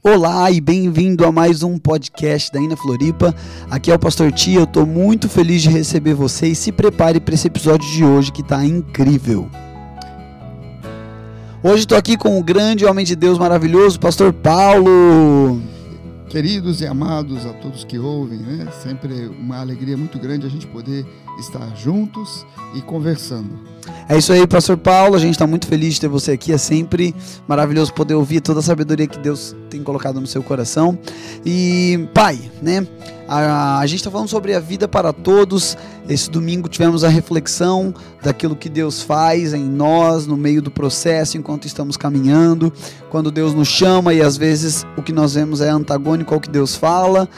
Olá 0.00 0.48
e 0.48 0.60
bem-vindo 0.60 1.26
a 1.26 1.32
mais 1.32 1.64
um 1.64 1.76
podcast 1.76 2.52
da 2.52 2.60
Ina 2.60 2.76
Floripa. 2.76 3.34
Aqui 3.68 3.90
é 3.90 3.94
o 3.96 3.98
Pastor 3.98 4.30
Tia, 4.30 4.60
eu 4.60 4.64
estou 4.64 4.86
muito 4.86 5.28
feliz 5.28 5.60
de 5.60 5.68
receber 5.68 6.14
vocês. 6.14 6.56
Se 6.56 6.70
prepare 6.70 7.18
para 7.18 7.34
esse 7.34 7.48
episódio 7.48 7.90
de 7.90 8.04
hoje 8.04 8.30
que 8.30 8.40
está 8.40 8.64
incrível. 8.64 9.50
Hoje 11.64 11.80
estou 11.80 11.98
aqui 11.98 12.16
com 12.16 12.38
o 12.38 12.44
grande 12.44 12.86
homem 12.86 13.04
de 13.04 13.16
Deus 13.16 13.38
maravilhoso, 13.38 13.98
Pastor 13.98 14.32
Paulo. 14.32 15.60
Queridos 16.28 16.80
e 16.80 16.86
amados 16.86 17.44
a 17.44 17.52
todos 17.54 17.82
que 17.82 17.98
ouvem, 17.98 18.38
né? 18.38 18.68
Sempre 18.80 19.26
uma 19.26 19.58
alegria 19.58 19.96
muito 19.96 20.16
grande 20.16 20.46
a 20.46 20.50
gente 20.50 20.66
poder 20.68 21.04
estar 21.38 21.74
juntos 21.76 22.46
e 22.74 22.82
conversando. 22.82 23.68
É 24.08 24.16
isso 24.16 24.32
aí, 24.32 24.46
Pastor 24.46 24.76
Paulo. 24.76 25.14
A 25.14 25.18
gente 25.18 25.32
está 25.32 25.46
muito 25.46 25.66
feliz 25.66 25.94
de 25.94 26.00
ter 26.00 26.08
você 26.08 26.32
aqui. 26.32 26.52
É 26.52 26.58
sempre 26.58 27.14
maravilhoso 27.46 27.92
poder 27.92 28.14
ouvir 28.14 28.40
toda 28.40 28.60
a 28.60 28.62
sabedoria 28.62 29.06
que 29.06 29.18
Deus 29.18 29.54
tem 29.68 29.82
colocado 29.82 30.20
no 30.20 30.26
seu 30.26 30.42
coração. 30.42 30.98
E, 31.44 32.08
Pai, 32.14 32.38
né? 32.62 32.86
A, 33.28 33.78
a 33.78 33.86
gente 33.86 34.00
está 34.00 34.10
falando 34.10 34.28
sobre 34.28 34.54
a 34.54 34.60
vida 34.60 34.88
para 34.88 35.12
todos. 35.12 35.76
Esse 36.08 36.30
domingo 36.30 36.68
tivemos 36.68 37.04
a 37.04 37.08
reflexão 37.08 37.94
daquilo 38.22 38.56
que 38.56 38.70
Deus 38.70 39.02
faz 39.02 39.52
em 39.52 39.64
nós, 39.64 40.26
no 40.26 40.36
meio 40.36 40.62
do 40.62 40.70
processo, 40.70 41.36
enquanto 41.36 41.66
estamos 41.66 41.96
caminhando. 41.96 42.72
Quando 43.10 43.30
Deus 43.30 43.52
nos 43.52 43.68
chama 43.68 44.14
e 44.14 44.22
às 44.22 44.38
vezes 44.38 44.86
o 44.96 45.02
que 45.02 45.12
nós 45.12 45.34
vemos 45.34 45.60
é 45.60 45.68
antagônico 45.68 46.32
ao 46.32 46.40
que 46.40 46.50
Deus 46.50 46.74
fala. 46.74 47.28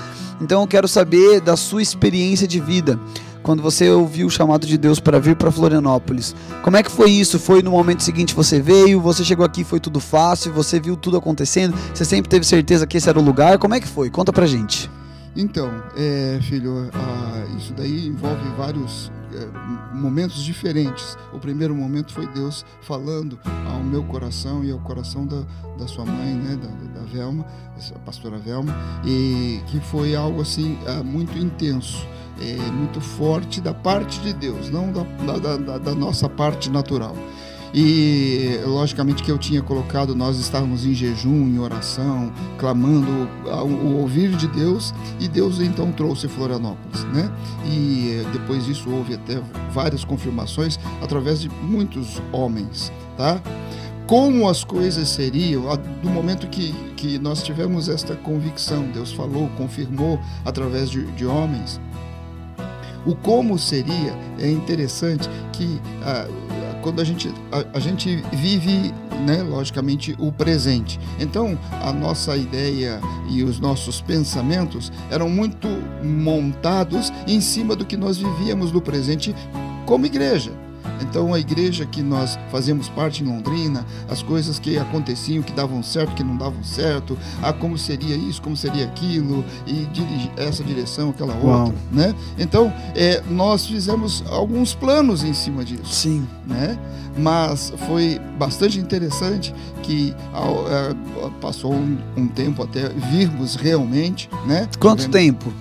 Então 0.40 0.62
eu 0.62 0.68
quero 0.68 0.86
saber 0.86 1.40
da 1.40 1.56
sua 1.56 1.82
experiência 1.82 2.46
de 2.46 2.60
vida 2.60 2.98
quando 3.50 3.64
você 3.64 3.90
ouviu 3.90 4.28
o 4.28 4.30
chamado 4.30 4.64
de 4.64 4.78
Deus 4.78 5.00
para 5.00 5.18
vir 5.18 5.34
para 5.34 5.50
Florianópolis. 5.50 6.36
Como 6.62 6.76
é 6.76 6.84
que 6.84 6.90
foi 6.90 7.10
isso? 7.10 7.36
Foi 7.36 7.60
no 7.62 7.72
momento 7.72 8.00
seguinte 8.00 8.32
você 8.32 8.60
veio, 8.60 9.00
você 9.00 9.24
chegou 9.24 9.44
aqui, 9.44 9.64
foi 9.64 9.80
tudo 9.80 9.98
fácil, 9.98 10.52
você 10.52 10.78
viu 10.78 10.96
tudo 10.96 11.16
acontecendo, 11.16 11.76
você 11.92 12.04
sempre 12.04 12.28
teve 12.28 12.46
certeza 12.46 12.86
que 12.86 12.96
esse 12.96 13.08
era 13.08 13.18
o 13.18 13.22
lugar? 13.22 13.58
Como 13.58 13.74
é 13.74 13.80
que 13.80 13.88
foi? 13.88 14.08
Conta 14.08 14.32
pra 14.32 14.46
gente. 14.46 14.88
Então, 15.34 15.68
é, 15.96 16.38
filho, 16.42 16.88
isso 17.58 17.74
daí 17.74 18.06
envolve 18.06 18.48
vários 18.56 19.10
é, 19.34 19.96
momentos 19.96 20.44
diferentes. 20.44 21.18
O 21.32 21.40
primeiro 21.40 21.74
momento 21.74 22.12
foi 22.12 22.28
Deus 22.28 22.64
falando 22.82 23.36
ao 23.66 23.82
meu 23.82 24.04
coração 24.04 24.64
e 24.64 24.70
ao 24.70 24.78
coração 24.78 25.26
da, 25.26 25.42
da 25.76 25.88
sua 25.88 26.04
mãe, 26.04 26.34
né, 26.34 26.54
da 26.54 26.68
Velma, 27.12 27.44
a 27.94 27.98
pastora 28.00 28.38
Velma, 28.38 28.74
e 29.04 29.60
que 29.66 29.80
foi 29.80 30.14
algo 30.14 30.40
assim 30.42 30.78
ah, 30.86 31.02
muito 31.02 31.36
intenso 31.38 32.06
é, 32.40 32.56
muito 32.72 33.00
forte 33.00 33.60
da 33.60 33.74
parte 33.74 34.18
de 34.20 34.32
Deus, 34.32 34.70
não 34.70 34.90
da, 34.92 35.02
da, 35.36 35.56
da, 35.56 35.78
da 35.78 35.94
nossa 35.94 36.28
parte 36.28 36.70
natural. 36.70 37.14
E 37.72 38.58
logicamente 38.64 39.22
que 39.22 39.30
eu 39.30 39.38
tinha 39.38 39.62
colocado, 39.62 40.12
nós 40.16 40.38
estávamos 40.40 40.84
em 40.84 40.92
jejum, 40.92 41.46
em 41.46 41.58
oração, 41.60 42.32
clamando 42.58 43.28
o 43.46 44.00
ouvir 44.00 44.30
de 44.30 44.48
Deus, 44.48 44.92
e 45.20 45.28
Deus 45.28 45.60
então 45.60 45.92
trouxe 45.92 46.26
Florianópolis, 46.26 47.04
né? 47.14 47.30
E 47.64 48.24
depois 48.32 48.64
disso 48.64 48.90
houve 48.90 49.14
até 49.14 49.40
várias 49.72 50.04
confirmações 50.04 50.80
através 51.00 51.40
de 51.40 51.48
muitos 51.48 52.20
homens, 52.32 52.90
tá? 53.16 53.40
Como 54.10 54.48
as 54.48 54.64
coisas 54.64 55.08
seriam, 55.08 55.62
do 56.02 56.10
momento 56.10 56.48
que, 56.48 56.72
que 56.96 57.16
nós 57.16 57.44
tivemos 57.44 57.88
esta 57.88 58.16
convicção, 58.16 58.90
Deus 58.90 59.12
falou, 59.12 59.48
confirmou 59.56 60.18
através 60.44 60.90
de, 60.90 61.06
de 61.12 61.24
homens, 61.24 61.80
o 63.06 63.14
como 63.14 63.56
seria 63.56 64.12
é 64.40 64.50
interessante 64.50 65.28
que 65.52 65.80
ah, 66.02 66.26
quando 66.82 67.00
a 67.00 67.04
gente, 67.04 67.32
a, 67.52 67.76
a, 67.76 67.78
gente 67.78 68.16
vive, 68.32 68.92
né, 69.24 69.44
logicamente, 69.44 70.16
o 70.18 70.32
presente. 70.32 70.98
Então, 71.20 71.56
a 71.80 71.92
nossa 71.92 72.36
ideia 72.36 73.00
e 73.28 73.44
os 73.44 73.60
nossos 73.60 74.00
pensamentos 74.00 74.90
eram 75.08 75.28
muito 75.28 75.68
montados 76.02 77.12
em 77.28 77.40
cima 77.40 77.76
do 77.76 77.84
que 77.84 77.96
nós 77.96 78.18
vivíamos 78.18 78.72
no 78.72 78.80
presente 78.80 79.32
como 79.86 80.04
igreja. 80.04 80.50
Então, 81.00 81.32
a 81.34 81.38
igreja 81.40 81.86
que 81.86 82.02
nós 82.02 82.38
fazemos 82.50 82.88
parte 82.88 83.22
em 83.22 83.26
Londrina, 83.26 83.84
as 84.08 84.22
coisas 84.22 84.58
que 84.58 84.78
aconteciam, 84.78 85.42
que 85.42 85.52
davam 85.52 85.82
certo, 85.82 86.14
que 86.14 86.22
não 86.22 86.36
davam 86.36 86.62
certo, 86.62 87.18
a 87.42 87.52
como 87.52 87.76
seria 87.78 88.16
isso, 88.16 88.40
como 88.40 88.56
seria 88.56 88.84
aquilo, 88.84 89.44
e 89.66 89.88
essa 90.36 90.62
direção, 90.62 91.10
aquela 91.10 91.34
Uau. 91.34 91.64
outra, 91.66 91.78
né? 91.90 92.14
Então, 92.38 92.72
é, 92.94 93.22
nós 93.28 93.66
fizemos 93.66 94.22
alguns 94.28 94.74
planos 94.74 95.24
em 95.24 95.34
cima 95.34 95.64
disso. 95.64 95.92
Sim. 95.92 96.26
Né? 96.46 96.78
Mas 97.16 97.72
foi 97.88 98.20
bastante 98.38 98.78
interessante 98.78 99.54
que 99.82 100.14
ao, 100.32 100.66
é, 100.68 100.94
passou 101.40 101.74
um, 101.74 101.98
um, 102.16 102.26
tempo 102.26 102.62
até 102.62 102.88
virmos 102.88 103.56
realmente, 103.56 104.28
né? 104.46 104.68
Quanto 104.78 105.08
tempo? 105.08 105.52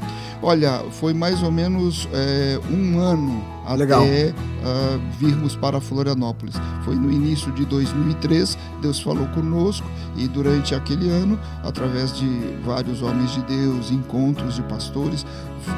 Olha, 0.41 0.83
foi 0.91 1.13
mais 1.13 1.43
ou 1.43 1.51
menos 1.51 2.07
é, 2.13 2.59
um 2.71 2.99
ano 2.99 3.43
legal. 3.75 4.01
até 4.01 4.29
uh, 4.29 4.99
virmos 5.19 5.55
para 5.55 5.79
Florianópolis. 5.79 6.55
Foi 6.83 6.95
no 6.95 7.11
início 7.11 7.51
de 7.51 7.65
2003, 7.65 8.57
Deus 8.81 8.99
falou 8.99 9.27
conosco 9.27 9.85
e 10.15 10.27
durante 10.27 10.73
aquele 10.73 11.09
ano, 11.09 11.39
através 11.63 12.17
de 12.17 12.27
vários 12.65 13.01
homens 13.01 13.31
de 13.31 13.41
Deus, 13.43 13.91
encontros 13.91 14.55
de 14.55 14.61
pastores, 14.63 15.25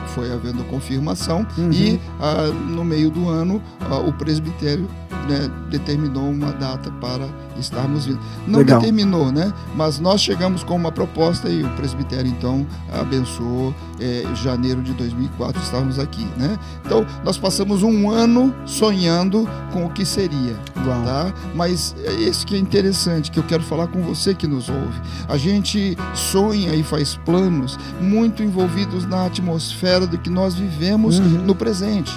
foi 0.08 0.32
havendo 0.32 0.64
confirmação 0.66 1.46
uhum. 1.58 1.72
e 1.72 1.96
uh, 2.20 2.54
no 2.54 2.86
meio 2.86 3.10
do 3.10 3.28
ano 3.28 3.62
uh, 3.90 4.08
o 4.08 4.14
presbitério 4.14 4.88
né, 5.28 5.50
determinou 5.70 6.30
uma 6.30 6.52
data 6.52 6.92
para 7.00 7.28
estarmos 7.58 8.06
vindo. 8.06 8.20
Não 8.48 8.59
Legal. 8.59 8.80
determinou, 8.80 9.32
né? 9.32 9.54
Mas 9.76 10.00
nós 10.00 10.22
chegamos 10.22 10.64
com 10.64 10.76
uma 10.76 10.92
proposta 10.92 11.50
e 11.50 11.64
o 11.64 11.70
presbitério 11.72 12.28
então 12.28 12.66
abençoou. 12.92 13.74
É, 14.00 14.24
janeiro 14.34 14.82
de 14.82 14.94
2004 14.94 15.62
estávamos 15.62 16.00
aqui, 16.00 16.26
né? 16.36 16.58
Então 16.84 17.06
nós 17.24 17.38
passamos 17.38 17.84
um 17.84 18.09
ano 18.09 18.54
sonhando 18.66 19.48
com 19.72 19.86
o 19.86 19.90
que 19.92 20.04
seria, 20.04 20.56
Uau. 20.76 21.04
tá? 21.04 21.34
Mas 21.53 21.96
é 22.03 22.12
isso 22.14 22.48
que 22.48 22.56
é 22.56 22.58
interessante 22.58 23.30
que 23.30 23.38
eu 23.38 23.44
quero 23.44 23.62
falar 23.62 23.88
com 23.88 24.02
você 24.02 24.34
que 24.34 24.48
nos 24.48 24.70
ouve. 24.70 25.00
A 25.30 25.38
gente 25.38 25.96
sonha 26.16 26.74
e 26.74 26.82
faz 26.82 27.16
planos 27.16 27.78
muito 28.00 28.42
envolvidos 28.42 29.06
na 29.06 29.28
atmosfera 29.28 30.08
do 30.08 30.18
que 30.18 30.32
nós 30.32 30.56
vivemos 30.56 31.20
uhum. 31.20 31.44
no 31.46 31.53
presente 31.53 32.12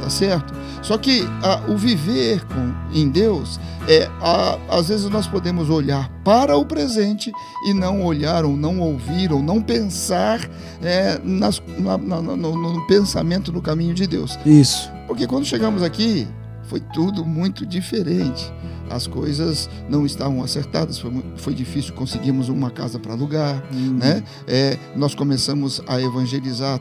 tá 0.00 0.08
certo? 0.08 0.52
Só 0.82 0.96
que 0.96 1.22
a, 1.42 1.70
o 1.70 1.76
viver 1.76 2.44
com, 2.46 2.72
em 2.92 3.08
Deus 3.08 3.60
é 3.88 4.08
a, 4.20 4.58
às 4.68 4.88
vezes 4.88 5.08
nós 5.10 5.26
podemos 5.26 5.68
olhar 5.68 6.08
para 6.24 6.56
o 6.56 6.64
presente 6.64 7.32
e 7.66 7.74
não 7.74 8.04
olhar 8.04 8.44
ou 8.44 8.56
não 8.56 8.80
ouvir 8.80 9.32
ou 9.32 9.42
não 9.42 9.60
pensar 9.60 10.40
é, 10.82 11.20
nas, 11.22 11.62
na, 11.78 11.98
na, 11.98 12.20
no, 12.20 12.36
no 12.36 12.86
pensamento 12.86 13.52
no 13.52 13.62
caminho 13.62 13.94
de 13.94 14.06
Deus. 14.06 14.38
Isso. 14.44 14.90
Porque 15.06 15.26
quando 15.26 15.44
chegamos 15.44 15.82
aqui 15.82 16.26
foi 16.64 16.80
tudo 16.80 17.24
muito 17.24 17.66
diferente. 17.66 18.52
As 18.88 19.06
coisas 19.06 19.68
não 19.88 20.06
estavam 20.06 20.42
acertadas, 20.42 20.98
foi, 20.98 21.12
foi 21.36 21.54
difícil 21.54 21.94
conseguirmos 21.94 22.48
uma 22.48 22.70
casa 22.70 22.98
para 22.98 23.12
alugar, 23.12 23.62
uhum. 23.72 23.98
né? 23.98 24.22
É, 24.48 24.76
nós 24.96 25.14
começamos 25.14 25.80
a 25.86 26.00
evangelizar 26.00 26.80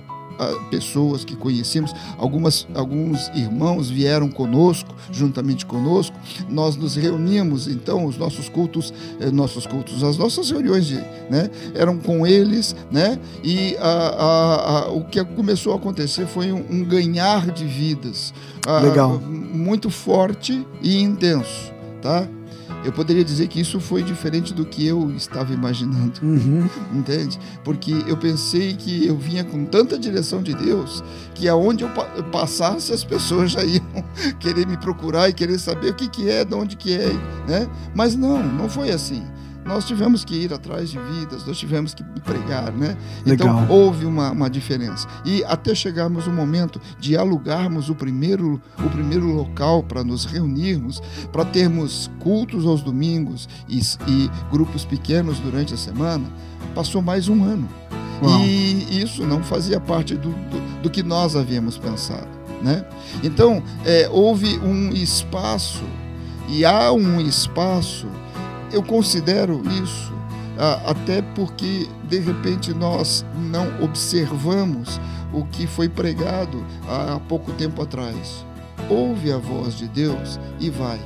pessoas 0.70 1.24
que 1.24 1.36
conhecemos, 1.36 1.94
algumas, 2.18 2.68
alguns 2.74 3.30
irmãos 3.30 3.90
vieram 3.90 4.30
conosco, 4.30 4.94
juntamente 5.12 5.66
conosco, 5.66 6.16
nós 6.50 6.76
nos 6.76 6.96
reuníamos, 6.96 7.68
então, 7.68 8.06
os 8.06 8.18
nossos 8.18 8.50
cultos, 8.50 8.94
eh, 9.20 9.32
nossos 9.32 9.66
cultos, 9.66 10.04
as 10.04 10.18
nossas 10.18 10.50
reuniões 10.50 10.92
né, 11.30 11.50
eram 11.76 11.98
com 11.98 12.26
eles, 12.26 12.76
né, 12.92 13.20
e 13.44 13.76
a, 13.78 13.90
a, 13.90 14.80
a, 14.80 14.92
o 14.92 15.06
que 15.06 15.24
começou 15.24 15.74
a 15.74 15.76
acontecer 15.76 16.26
foi 16.28 16.52
um, 16.52 16.66
um 16.70 16.84
ganhar 16.84 17.52
de 17.52 17.66
vidas 17.66 18.34
Legal. 18.82 19.20
muito 19.20 19.90
forte 19.90 20.66
e 20.82 21.02
intenso, 21.02 21.72
tá? 22.02 22.28
Eu 22.84 22.92
poderia 22.92 23.24
dizer 23.24 23.48
que 23.48 23.60
isso 23.60 23.80
foi 23.80 24.04
diferente 24.04 24.54
do 24.54 24.66
que 24.66 24.86
eu 24.86 25.12
estava 25.12 25.54
imaginando. 25.54 26.20
Uhum. 26.22 26.68
Entende? 26.94 27.40
Porque 27.64 27.92
eu 28.08 28.18
pensei 28.18 28.76
que 28.76 29.06
eu 29.06 29.18
vinha 29.18 29.44
com 29.44 29.66
tanta 29.66 29.98
direção 29.98 30.42
de 30.42 30.54
Deus 30.54 31.04
que 31.36 31.48
aonde 31.48 31.84
eu 31.84 31.90
passasse 32.32 32.94
as 32.94 33.04
pessoas 33.04 33.52
já 33.52 33.64
iam 33.64 33.84
querer 34.40 34.66
me 34.68 34.78
procurar 34.78 35.30
e 35.30 35.34
querer 35.34 35.60
saber 35.60 35.92
o 35.92 35.94
que, 35.94 36.08
que 36.08 36.30
é, 36.30 36.44
de 36.44 36.54
onde 36.54 36.76
que 36.76 36.94
é, 36.94 37.12
né? 37.48 37.70
Mas 37.94 38.16
não, 38.16 38.42
não 38.42 38.70
foi 38.70 38.92
assim 38.92 39.24
nós 39.70 39.86
tivemos 39.86 40.26
que 40.26 40.36
ir 40.36 40.52
atrás 40.52 40.90
de 40.90 40.98
vidas, 40.98 41.46
nós 41.46 41.56
tivemos 41.56 41.94
que 41.94 42.04
pregar, 42.22 42.72
né? 42.72 42.98
Então, 43.22 43.32
Legal. 43.32 43.64
Então 43.64 43.76
houve 43.76 44.04
uma, 44.04 44.32
uma 44.32 44.50
diferença. 44.50 45.08
E 45.24 45.44
até 45.44 45.76
chegarmos 45.76 46.26
o 46.26 46.32
momento 46.32 46.82
de 47.00 47.16
alugarmos 47.16 47.88
o 47.88 47.94
primeiro, 47.94 48.60
o 48.84 48.90
primeiro 48.90 49.28
local 49.28 49.84
para 49.84 50.04
nos 50.04 50.26
reunirmos, 50.26 51.00
para 51.32 51.46
termos 51.46 52.10
cultos 52.20 52.66
aos 52.66 52.82
domingos 52.82 53.48
e, 53.68 53.80
e 54.08 54.32
grupos 54.52 54.86
pequenos 54.86 55.38
durante 55.40 55.76
a 55.76 55.78
semana, 55.78 56.26
passou 56.74 57.00
mais 57.00 57.30
um 57.30 57.44
ano. 57.44 57.70
Uau. 58.24 58.42
E 58.42 59.04
isso 59.04 59.24
não 59.24 59.44
fazia 59.44 59.80
parte 59.80 60.16
do, 60.16 60.30
do, 60.30 60.82
do 60.82 60.90
que 60.90 61.04
nós 61.04 61.36
havíamos 61.36 61.78
pensado. 61.78 62.28
Né? 62.64 62.84
Então, 63.24 63.62
é, 63.86 64.10
houve 64.12 64.58
um 64.58 64.90
espaço, 64.90 65.84
e 66.48 66.66
há 66.66 66.92
um 66.92 67.22
espaço 67.22 68.08
eu 68.72 68.84
considero 68.84 69.62
isso 69.84 70.20
até 70.86 71.22
porque 71.22 71.88
de 72.04 72.20
repente 72.20 72.74
nós 72.74 73.26
não 73.50 73.82
observamos 73.82 75.00
o 75.32 75.46
que 75.46 75.66
foi 75.66 75.88
pregado 75.88 76.66
há 76.88 77.20
pouco 77.30 77.52
tempo 77.54 77.82
atrás. 77.82 78.46
Ouve 78.90 79.32
a 79.32 79.38
voz 79.38 79.76
de 79.76 79.88
Deus 79.88 80.40
e 80.60 80.70
vai. 80.70 81.00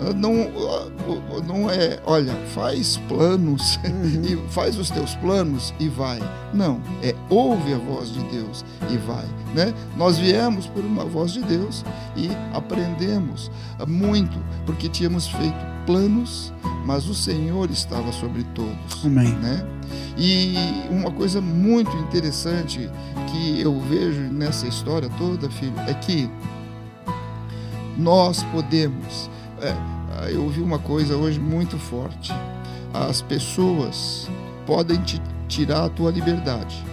Ah, 0.00 0.12
não, 0.14 0.32
ah, 0.32 1.42
não 1.46 1.68
é, 1.68 1.98
olha, 2.06 2.32
faz 2.54 2.96
planos 3.08 3.78
uhum. 3.84 4.22
e 4.24 4.36
faz 4.52 4.78
os 4.78 4.90
teus 4.90 5.14
planos 5.16 5.74
e 5.78 5.88
vai. 5.88 6.20
Não, 6.54 6.80
é 7.02 7.14
ouve 7.28 7.74
a 7.74 7.78
voz 7.78 8.12
de 8.12 8.22
Deus 8.24 8.64
e 8.88 8.96
vai, 8.96 9.26
né? 9.54 9.74
Nós 9.96 10.16
viemos 10.16 10.66
por 10.66 10.84
uma 10.84 11.04
voz 11.04 11.32
de 11.32 11.42
Deus 11.42 11.84
e 12.16 12.30
aprendemos 12.54 13.50
muito 13.86 14.38
porque 14.64 14.88
tínhamos 14.88 15.26
feito 15.26 15.77
planos, 15.88 16.52
mas 16.84 17.08
o 17.08 17.14
Senhor 17.14 17.70
estava 17.70 18.12
sobre 18.12 18.44
todos, 18.54 19.06
Amém. 19.06 19.32
né? 19.36 19.66
E 20.18 20.54
uma 20.90 21.10
coisa 21.10 21.40
muito 21.40 21.90
interessante 21.96 22.90
que 23.30 23.58
eu 23.58 23.80
vejo 23.80 24.20
nessa 24.20 24.66
história 24.66 25.08
toda, 25.16 25.48
filho, 25.48 25.72
é 25.86 25.94
que 25.94 26.28
nós 27.96 28.42
podemos. 28.52 29.30
É, 29.62 30.30
eu 30.30 30.42
ouvi 30.44 30.60
uma 30.60 30.78
coisa 30.78 31.16
hoje 31.16 31.40
muito 31.40 31.78
forte. 31.78 32.34
As 32.92 33.22
pessoas 33.22 34.28
podem 34.66 35.00
te 35.00 35.18
tirar 35.48 35.86
a 35.86 35.88
tua 35.88 36.10
liberdade. 36.10 36.84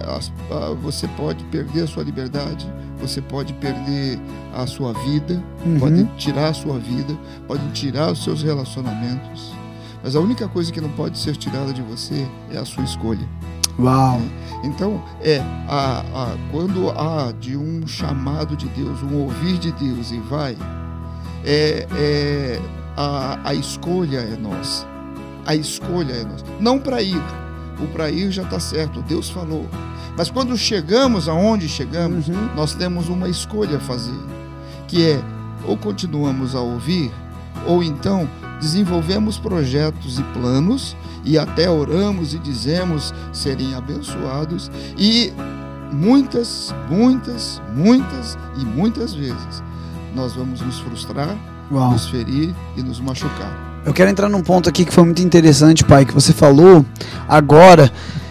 É, 0.00 0.74
você 0.82 1.06
pode 1.08 1.44
perder 1.44 1.84
a 1.84 1.86
sua 1.86 2.02
liberdade, 2.02 2.66
você 3.00 3.20
pode 3.20 3.52
perder 3.54 4.18
a 4.54 4.66
sua 4.66 4.92
vida, 4.92 5.42
uhum. 5.64 5.78
pode 5.78 6.04
tirar 6.16 6.48
a 6.48 6.54
sua 6.54 6.78
vida, 6.78 7.16
pode 7.46 7.66
tirar 7.72 8.12
os 8.12 8.22
seus 8.22 8.42
relacionamentos. 8.42 9.52
Mas 10.02 10.16
a 10.16 10.20
única 10.20 10.48
coisa 10.48 10.72
que 10.72 10.80
não 10.80 10.90
pode 10.90 11.18
ser 11.18 11.36
tirada 11.36 11.72
de 11.72 11.82
você 11.82 12.26
é 12.50 12.58
a 12.58 12.64
sua 12.64 12.84
escolha. 12.84 13.26
Uau! 13.78 14.20
Então, 14.62 15.02
é 15.22 15.38
a, 15.68 16.00
a, 16.00 16.36
quando 16.50 16.90
há 16.90 17.32
de 17.32 17.56
um 17.56 17.86
chamado 17.86 18.56
de 18.56 18.68
Deus, 18.68 19.02
um 19.02 19.22
ouvir 19.22 19.58
de 19.58 19.72
Deus 19.72 20.10
e 20.10 20.18
vai, 20.18 20.56
é, 21.44 21.86
é 21.96 22.60
a, 22.96 23.38
a 23.44 23.54
escolha 23.54 24.18
é 24.18 24.36
nossa. 24.36 24.86
A 25.46 25.54
escolha 25.54 26.12
é 26.12 26.24
nossa. 26.24 26.44
Não 26.60 26.78
para 26.78 27.02
ir. 27.02 27.22
O 27.82 27.86
para 27.88 28.10
ir 28.10 28.30
já 28.30 28.42
está 28.42 28.60
certo, 28.60 29.00
Deus 29.02 29.30
falou. 29.30 29.66
Mas 30.16 30.30
quando 30.30 30.56
chegamos 30.56 31.28
aonde 31.28 31.68
chegamos, 31.68 32.28
uhum. 32.28 32.48
nós 32.54 32.74
temos 32.74 33.08
uma 33.08 33.28
escolha 33.28 33.76
a 33.76 33.80
fazer, 33.80 34.18
que 34.86 35.06
é 35.06 35.20
ou 35.66 35.76
continuamos 35.76 36.54
a 36.54 36.60
ouvir, 36.60 37.10
ou 37.66 37.82
então 37.82 38.28
desenvolvemos 38.60 39.38
projetos 39.38 40.18
e 40.18 40.22
planos 40.34 40.96
e 41.24 41.38
até 41.38 41.70
oramos 41.70 42.34
e 42.34 42.38
dizemos 42.38 43.12
serem 43.32 43.74
abençoados 43.74 44.70
e 44.96 45.32
muitas, 45.92 46.74
muitas, 46.88 47.60
muitas 47.74 48.38
e 48.56 48.64
muitas 48.64 49.14
vezes 49.14 49.62
nós 50.14 50.34
vamos 50.34 50.60
nos 50.60 50.78
frustrar, 50.80 51.36
Uau. 51.70 51.92
nos 51.92 52.08
ferir 52.08 52.54
e 52.76 52.82
nos 52.82 53.00
machucar. 53.00 53.82
Eu 53.84 53.94
quero 53.94 54.10
entrar 54.10 54.28
num 54.28 54.42
ponto 54.42 54.68
aqui 54.68 54.84
que 54.84 54.92
foi 54.92 55.04
muito 55.04 55.22
interessante, 55.22 55.84
pai, 55.84 56.04
que 56.04 56.12
você 56.12 56.32
falou 56.32 56.84
agora 57.26 57.90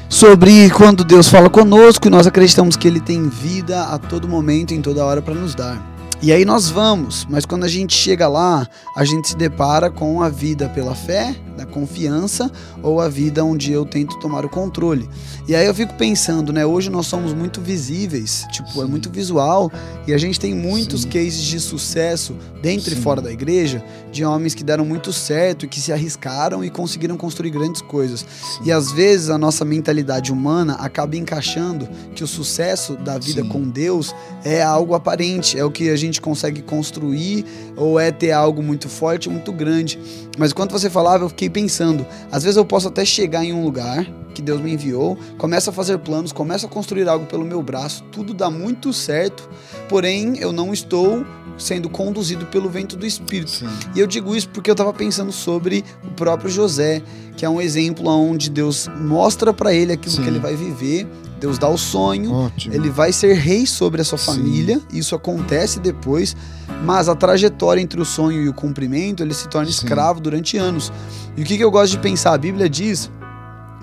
sobre 0.10 0.70
quando 0.72 1.04
Deus 1.06 1.30
fala 1.30 1.50
conosco 1.50 2.08
e 2.08 2.10
nós 2.10 2.26
acreditamos 2.26 2.76
que 2.76 2.88
Ele 2.88 3.00
tem 3.00 3.30
vida 3.30 3.84
a 3.84 4.00
todo 4.00 4.28
momento, 4.28 4.74
em 4.74 4.82
toda 4.82 5.06
hora 5.06 5.22
para 5.22 5.36
nos 5.36 5.54
dar. 5.54 5.80
E 6.22 6.34
aí 6.34 6.44
nós 6.44 6.70
vamos, 6.70 7.26
mas 7.30 7.46
quando 7.46 7.64
a 7.64 7.68
gente 7.70 7.96
chega 7.96 8.28
lá, 8.28 8.68
a 8.94 9.06
gente 9.06 9.30
se 9.30 9.38
depara 9.38 9.90
com 9.90 10.22
a 10.22 10.28
vida 10.28 10.68
pela 10.68 10.94
fé, 10.94 11.34
da 11.56 11.66
confiança, 11.66 12.52
ou 12.82 13.00
a 13.00 13.08
vida 13.10 13.44
onde 13.44 13.72
eu 13.72 13.86
tento 13.86 14.18
tomar 14.20 14.46
o 14.46 14.50
controle. 14.50 15.10
E 15.48 15.56
aí 15.56 15.66
eu 15.66 15.74
fico 15.74 15.94
pensando, 15.96 16.54
né? 16.54 16.66
Hoje 16.66 16.90
nós 16.90 17.08
somos 17.08 17.34
muito 17.34 17.60
visíveis, 17.60 18.46
tipo, 18.52 18.70
é 18.70 18.74
Sim. 18.74 18.82
é 18.82 18.86
muito 18.86 19.10
visual, 19.10 19.72
e 20.08 20.14
a 20.14 20.18
gente 20.18 20.40
tem 20.40 20.54
muitos 20.54 21.02
Sim. 21.02 21.10
cases 21.10 21.42
de 21.42 21.60
sucesso 21.60 22.36
dentro 22.62 22.90
Sim. 22.90 22.98
e 22.98 23.02
fora 23.02 23.22
da 23.22 23.32
igreja, 23.32 23.84
de 24.12 24.24
homens 24.24 24.56
que 24.56 24.64
deram 24.64 24.86
muito 24.86 25.12
certo, 25.12 25.68
que 25.68 25.82
se 25.82 25.92
arriscaram 25.92 26.64
e 26.64 26.70
conseguiram 26.70 27.18
construir 27.18 27.50
grandes 27.50 27.82
coisas. 27.82 28.26
E 28.64 28.72
às 28.72 28.92
vezes 28.92 29.30
a 29.30 29.38
nossa 29.38 29.66
mentalidade 29.66 30.32
humana 30.32 30.76
acaba 30.76 31.18
encaixando 31.18 31.88
que 32.16 32.24
o 32.24 32.28
sucesso 32.28 32.96
da 32.96 33.18
vida 33.18 33.44
com 33.44 33.64
Deus 33.64 34.16
é 34.44 34.62
algo 34.62 34.94
aparente, 34.94 35.58
é 35.60 35.64
o 35.66 35.72
que 35.72 35.90
a 35.90 35.96
gente 35.98 36.09
gente 36.10 36.22
consegue 36.22 36.62
construir 36.62 37.46
ou 37.76 38.00
é 38.00 38.12
ter 38.12 38.32
algo 38.32 38.62
muito 38.62 38.90
forte, 38.90 39.30
muito 39.30 39.52
grande. 39.52 40.00
Mas 40.38 40.54
quando 40.54 40.72
você 40.72 40.90
falava, 40.90 41.24
eu 41.24 41.30
fiquei 41.30 41.50
pensando, 41.50 42.06
às 42.32 42.44
vezes 42.44 42.58
eu 42.58 42.66
posso 42.66 42.88
até 42.88 43.06
chegar 43.06 43.44
em 43.44 43.54
um 43.54 43.64
lugar 43.64 44.06
que 44.34 44.42
Deus 44.42 44.62
me 44.62 44.74
enviou, 44.74 45.18
começo 45.38 45.70
a 45.70 45.74
fazer 45.74 45.98
planos, 45.98 46.32
começo 46.32 46.66
a 46.66 46.70
construir 46.70 47.08
algo 47.10 47.26
pelo 47.26 47.44
meu 47.44 47.62
braço, 47.62 48.04
tudo 48.12 48.34
dá 48.34 48.50
muito 48.50 48.94
certo, 48.94 49.50
porém 49.90 50.38
eu 50.38 50.54
não 50.54 50.72
estou 50.72 51.26
sendo 51.58 51.90
conduzido 51.90 52.46
pelo 52.46 52.70
vento 52.70 52.96
do 52.96 53.06
Espírito. 53.06 53.52
Sim. 53.52 53.68
E 53.94 54.00
eu 54.00 54.08
digo 54.08 54.36
isso 54.36 54.48
porque 54.50 54.70
eu 54.70 54.74
estava 54.74 54.94
pensando 54.94 55.32
sobre 55.32 55.84
o 56.04 56.12
próprio 56.12 56.50
José, 56.50 57.02
que 57.36 57.46
é 57.46 57.50
um 57.50 57.60
exemplo 57.60 58.10
onde 58.10 58.50
Deus 58.50 58.90
mostra 58.98 59.54
para 59.54 59.74
ele 59.74 59.92
aquilo 59.92 60.16
Sim. 60.16 60.24
que 60.24 60.28
ele 60.30 60.40
vai 60.40 60.56
viver 60.56 61.06
Deus 61.40 61.58
dá 61.58 61.70
o 61.70 61.78
sonho, 61.78 62.32
Ótimo. 62.34 62.76
ele 62.76 62.90
vai 62.90 63.12
ser 63.14 63.34
rei 63.34 63.66
sobre 63.66 64.02
a 64.02 64.04
sua 64.04 64.18
Sim. 64.18 64.26
família, 64.34 64.82
isso 64.92 65.16
acontece 65.16 65.80
depois, 65.80 66.36
mas 66.84 67.08
a 67.08 67.16
trajetória 67.16 67.82
entre 67.82 68.00
o 68.02 68.06
sonho 68.06 68.42
e 68.44 68.50
o 68.50 68.54
cumprimento, 68.54 69.24
ele 69.24 69.34
se 69.34 69.48
torna 69.48 69.72
Sim. 69.72 69.72
escravo 69.72 70.20
durante 70.20 70.58
anos. 70.58 70.92
E 71.38 71.42
o 71.42 71.46
que, 71.46 71.58
que 71.58 71.64
eu 71.64 71.72
gosto 71.72 71.94
de 71.94 72.00
pensar? 72.00 72.34
A 72.34 72.38
Bíblia 72.38 72.70
diz 72.70 73.10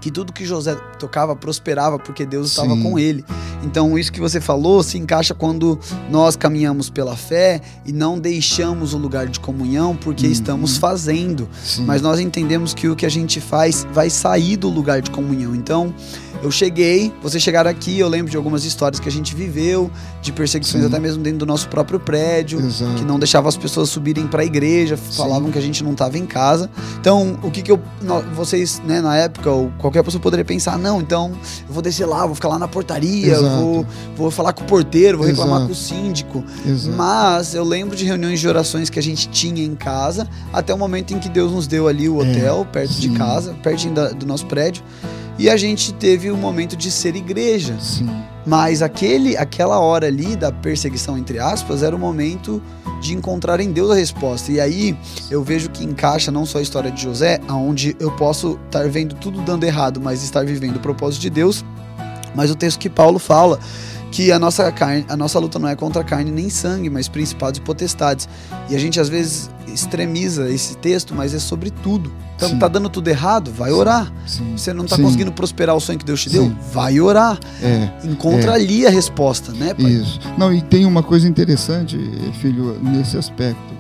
que 0.01 0.11
tudo 0.11 0.33
que 0.33 0.45
José 0.45 0.77
tocava 0.99 1.37
prosperava 1.37 1.99
porque 1.99 2.25
Deus 2.25 2.51
estava 2.51 2.75
Sim. 2.75 2.83
com 2.83 2.99
ele. 2.99 3.25
Então, 3.63 3.99
isso 3.99 4.13
que 4.13 4.21
você 4.21 4.41
falou 4.41 4.83
se 4.83 4.99
encaixa 4.99 5.35
quando 5.35 5.79
nós 6.11 6.37
caminhamos 6.37 6.91
pela 6.91 7.17
fé 7.17 7.61
e 7.85 7.93
não 7.93 8.19
deixamos 8.19 8.95
o 8.95 8.99
lugar 8.99 9.27
de 9.27 9.41
comunhão 9.41 9.97
porque 9.97 10.27
uhum. 10.27 10.33
estamos 10.33 10.77
fazendo. 10.77 11.49
Sim. 11.63 11.85
Mas 11.85 12.03
nós 12.03 12.21
entendemos 12.21 12.75
que 12.75 12.89
o 12.89 12.97
que 12.97 13.07
a 13.07 13.09
gente 13.09 13.41
faz 13.41 13.87
vai 13.93 14.11
sair 14.11 14.57
do 14.57 14.69
lugar 14.69 15.01
de 15.01 15.11
comunhão. 15.11 15.55
Então, 15.55 15.95
eu 16.43 16.51
cheguei, 16.51 17.13
vocês 17.23 17.43
chegaram 17.43 17.71
aqui, 17.71 17.99
eu 17.99 18.09
lembro 18.09 18.31
de 18.31 18.37
algumas 18.37 18.65
histórias 18.65 19.01
que 19.01 19.09
a 19.09 19.13
gente 19.13 19.35
viveu, 19.35 19.91
de 20.21 20.33
perseguições 20.33 20.83
Sim. 20.83 20.89
até 20.89 20.99
mesmo 20.99 21.23
dentro 21.23 21.41
do 21.41 21.47
nosso 21.47 21.69
próprio 21.69 21.99
prédio, 21.99 22.61
Exato. 22.61 22.95
que 22.95 23.05
não 23.05 23.19
deixava 23.19 23.49
as 23.49 23.57
pessoas 23.57 23.89
subirem 23.89 24.27
para 24.27 24.43
a 24.43 24.45
igreja, 24.45 24.97
falavam 24.97 25.47
Sim. 25.47 25.53
que 25.53 25.59
a 25.59 25.63
gente 25.63 25.83
não 25.83 25.93
estava 25.93 26.19
em 26.19 26.27
casa. 26.27 26.71
Então, 27.01 27.39
o 27.43 27.51
que 27.51 27.63
que 27.63 27.73
eu 27.73 27.81
vocês, 28.35 28.81
né, 28.85 29.01
na 29.01 29.17
época, 29.17 29.51
ou 29.51 29.73
qualquer 29.79 30.03
pessoa 30.03 30.21
poderia 30.21 30.45
pensar, 30.45 30.79
não, 30.87 31.01
então 31.01 31.33
eu 31.67 31.75
vou 31.75 31.83
descer 31.83 32.07
lá, 32.07 32.25
vou 32.25 32.35
ficar 32.35 32.49
lá 32.49 32.59
na 32.59 32.69
portaria, 32.69 33.41
vou, 33.41 33.85
vou 34.17 34.31
falar 34.31 34.53
com 34.53 34.63
o 34.63 34.67
porteiro, 34.67 35.19
vou 35.19 35.27
reclamar 35.27 35.57
Exato. 35.57 35.67
com 35.67 35.73
o 35.73 35.75
síndico. 35.75 36.45
Exato. 36.65 36.97
Mas 36.97 37.55
eu 37.55 37.65
lembro 37.65 37.97
de 37.97 38.05
reuniões 38.05 38.39
de 38.39 38.47
orações 38.47 38.89
que 38.89 38.99
a 38.99 39.03
gente 39.03 39.29
tinha 39.29 39.65
em 39.65 39.75
casa, 39.75 40.29
até 40.53 40.73
o 40.73 40.79
momento 40.79 41.13
em 41.13 41.19
que 41.19 41.29
Deus 41.29 41.51
nos 41.51 41.67
deu 41.67 41.89
ali 41.89 42.09
o 42.09 42.23
é, 42.23 42.31
hotel, 42.31 42.61
é, 42.61 42.73
perto 42.73 42.93
sim. 42.93 43.01
de 43.01 43.19
casa, 43.19 43.55
pertinho 43.63 43.95
da, 43.95 44.11
do 44.11 44.25
nosso 44.25 44.47
prédio. 44.47 44.85
E 45.39 45.51
a 45.51 45.57
gente 45.57 45.93
teve 45.93 46.31
o 46.31 46.35
um 46.35 46.37
momento 46.37 46.77
de 46.77 46.91
ser 46.91 47.15
igreja. 47.15 47.77
Sim. 47.79 48.09
Mas 48.47 48.81
aquele, 48.81 49.37
aquela 49.37 49.81
hora 49.81 50.07
ali 50.07 50.37
da 50.37 50.53
perseguição, 50.53 51.19
entre 51.19 51.39
aspas, 51.39 51.83
era 51.83 51.95
o 51.95 51.99
momento 51.99 52.63
de 53.03 53.13
encontrar 53.13 53.61
em 53.61 53.73
Deus 53.73 53.91
a 53.91 53.95
resposta. 53.95 54.53
E 54.53 54.61
aí 54.61 54.97
eu 55.31 55.43
vejo 55.43 55.69
que 55.71 55.85
encaixa 55.85 56.31
não 56.31 56.47
só 56.47 56.59
a 56.59 56.63
história 56.63 56.91
de 56.91 57.03
José, 57.03 57.41
aonde 57.49 57.97
eu 57.99 58.13
posso 58.13 58.59
estar 58.67 58.89
vendo 58.89 59.15
tudo 59.17 59.43
dando 59.43 59.65
errado, 59.65 60.01
mas 60.01 60.23
estar 60.23 60.45
vivendo 60.45 60.77
o 60.77 60.81
propósito 60.81 61.23
de 61.23 61.31
Deus, 61.31 61.65
mas 62.35 62.51
o 62.51 62.55
texto 62.55 62.79
que 62.79 62.89
Paulo 62.89 63.19
fala 63.19 63.59
que 64.17 64.33
a 64.33 64.39
nossa 64.39 64.73
carne, 64.73 65.05
a 65.11 65.15
nossa 65.17 65.39
luta 65.39 65.59
não 65.59 65.69
é 65.69 65.77
contra 65.77 66.03
carne 66.03 66.31
nem 66.31 66.49
sangue, 66.49 66.89
mas 66.89 67.07
principados 67.07 67.59
e 67.59 67.61
potestades. 67.61 68.27
E 68.71 68.75
a 68.75 68.79
gente 68.79 68.99
às 68.99 69.11
vezes 69.11 69.51
extremiza 69.69 70.49
esse 70.49 70.75
texto, 70.79 71.15
mas 71.15 71.35
é 71.35 71.39
sobre 71.39 71.71
tudo. 71.71 72.11
Então 72.35 72.49
Sim. 72.49 72.59
tá 72.59 72.67
dando 72.67 72.89
tudo 72.89 73.09
errado, 73.09 73.53
vai 73.53 73.73
orar. 73.73 74.11
Sim. 74.27 74.57
Você 74.57 74.73
não 74.73 74.87
tá 74.87 74.97
Sim. 74.97 75.03
conseguindo 75.03 75.33
prosperar 75.33 75.77
o 75.77 75.81
sonho 75.81 75.99
que 75.99 76.05
Deus 76.05 76.23
te 76.23 76.31
deu, 76.31 76.51
vai 76.73 76.99
orar. 76.99 77.39
É, 77.63 77.91
Encontra 78.05 78.53
é. 78.53 78.55
ali 78.55 78.87
a 78.87 78.91
resposta, 78.91 79.53
né, 79.53 79.75
pai? 79.75 79.91
Isso. 79.91 80.19
Não, 80.39 80.51
e 80.51 80.63
tem 80.63 80.87
uma 80.87 81.03
coisa 81.03 81.29
interessante, 81.29 81.99
filho, 82.41 82.79
nesse 82.83 83.19
aspecto 83.19 83.76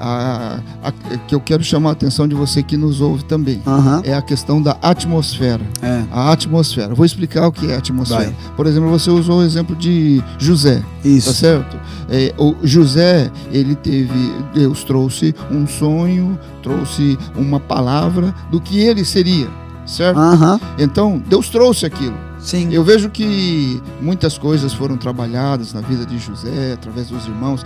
a, 0.00 0.58
a, 0.82 0.92
que 1.26 1.34
eu 1.34 1.40
quero 1.40 1.62
chamar 1.62 1.90
a 1.90 1.92
atenção 1.92 2.26
de 2.26 2.34
você 2.34 2.62
que 2.62 2.76
nos 2.76 3.00
ouve 3.00 3.24
também. 3.24 3.60
Uhum. 3.66 4.00
É 4.04 4.14
a 4.14 4.22
questão 4.22 4.60
da 4.60 4.76
atmosfera. 4.82 5.62
É. 5.82 6.04
A 6.10 6.32
atmosfera. 6.32 6.94
Vou 6.94 7.04
explicar 7.04 7.46
o 7.46 7.52
que 7.52 7.70
é 7.70 7.76
atmosfera. 7.76 8.24
Vai. 8.24 8.34
Por 8.56 8.66
exemplo, 8.66 8.90
você 8.90 9.10
usou 9.10 9.40
o 9.40 9.42
exemplo 9.42 9.74
de 9.76 10.22
José. 10.38 10.82
Isso. 11.04 11.28
Tá 11.28 11.34
certo? 11.34 11.76
É, 12.08 12.34
o 12.38 12.54
José, 12.62 13.30
ele 13.50 13.74
teve, 13.74 14.32
Deus 14.54 14.84
trouxe 14.84 15.34
um 15.50 15.66
sonho, 15.66 16.38
trouxe 16.62 17.18
uma 17.36 17.60
palavra 17.60 18.34
do 18.50 18.60
que 18.60 18.80
ele 18.80 19.04
seria. 19.04 19.48
Certo? 19.86 20.18
Uhum. 20.18 20.58
Então, 20.78 21.22
Deus 21.28 21.48
trouxe 21.50 21.84
aquilo. 21.84 22.16
Sim. 22.44 22.68
Eu 22.70 22.84
vejo 22.84 23.08
que 23.08 23.82
muitas 24.02 24.36
coisas 24.36 24.74
foram 24.74 24.98
trabalhadas 24.98 25.72
na 25.72 25.80
vida 25.80 26.04
de 26.04 26.18
José, 26.18 26.74
através 26.74 27.08
dos 27.08 27.24
irmãos, 27.26 27.64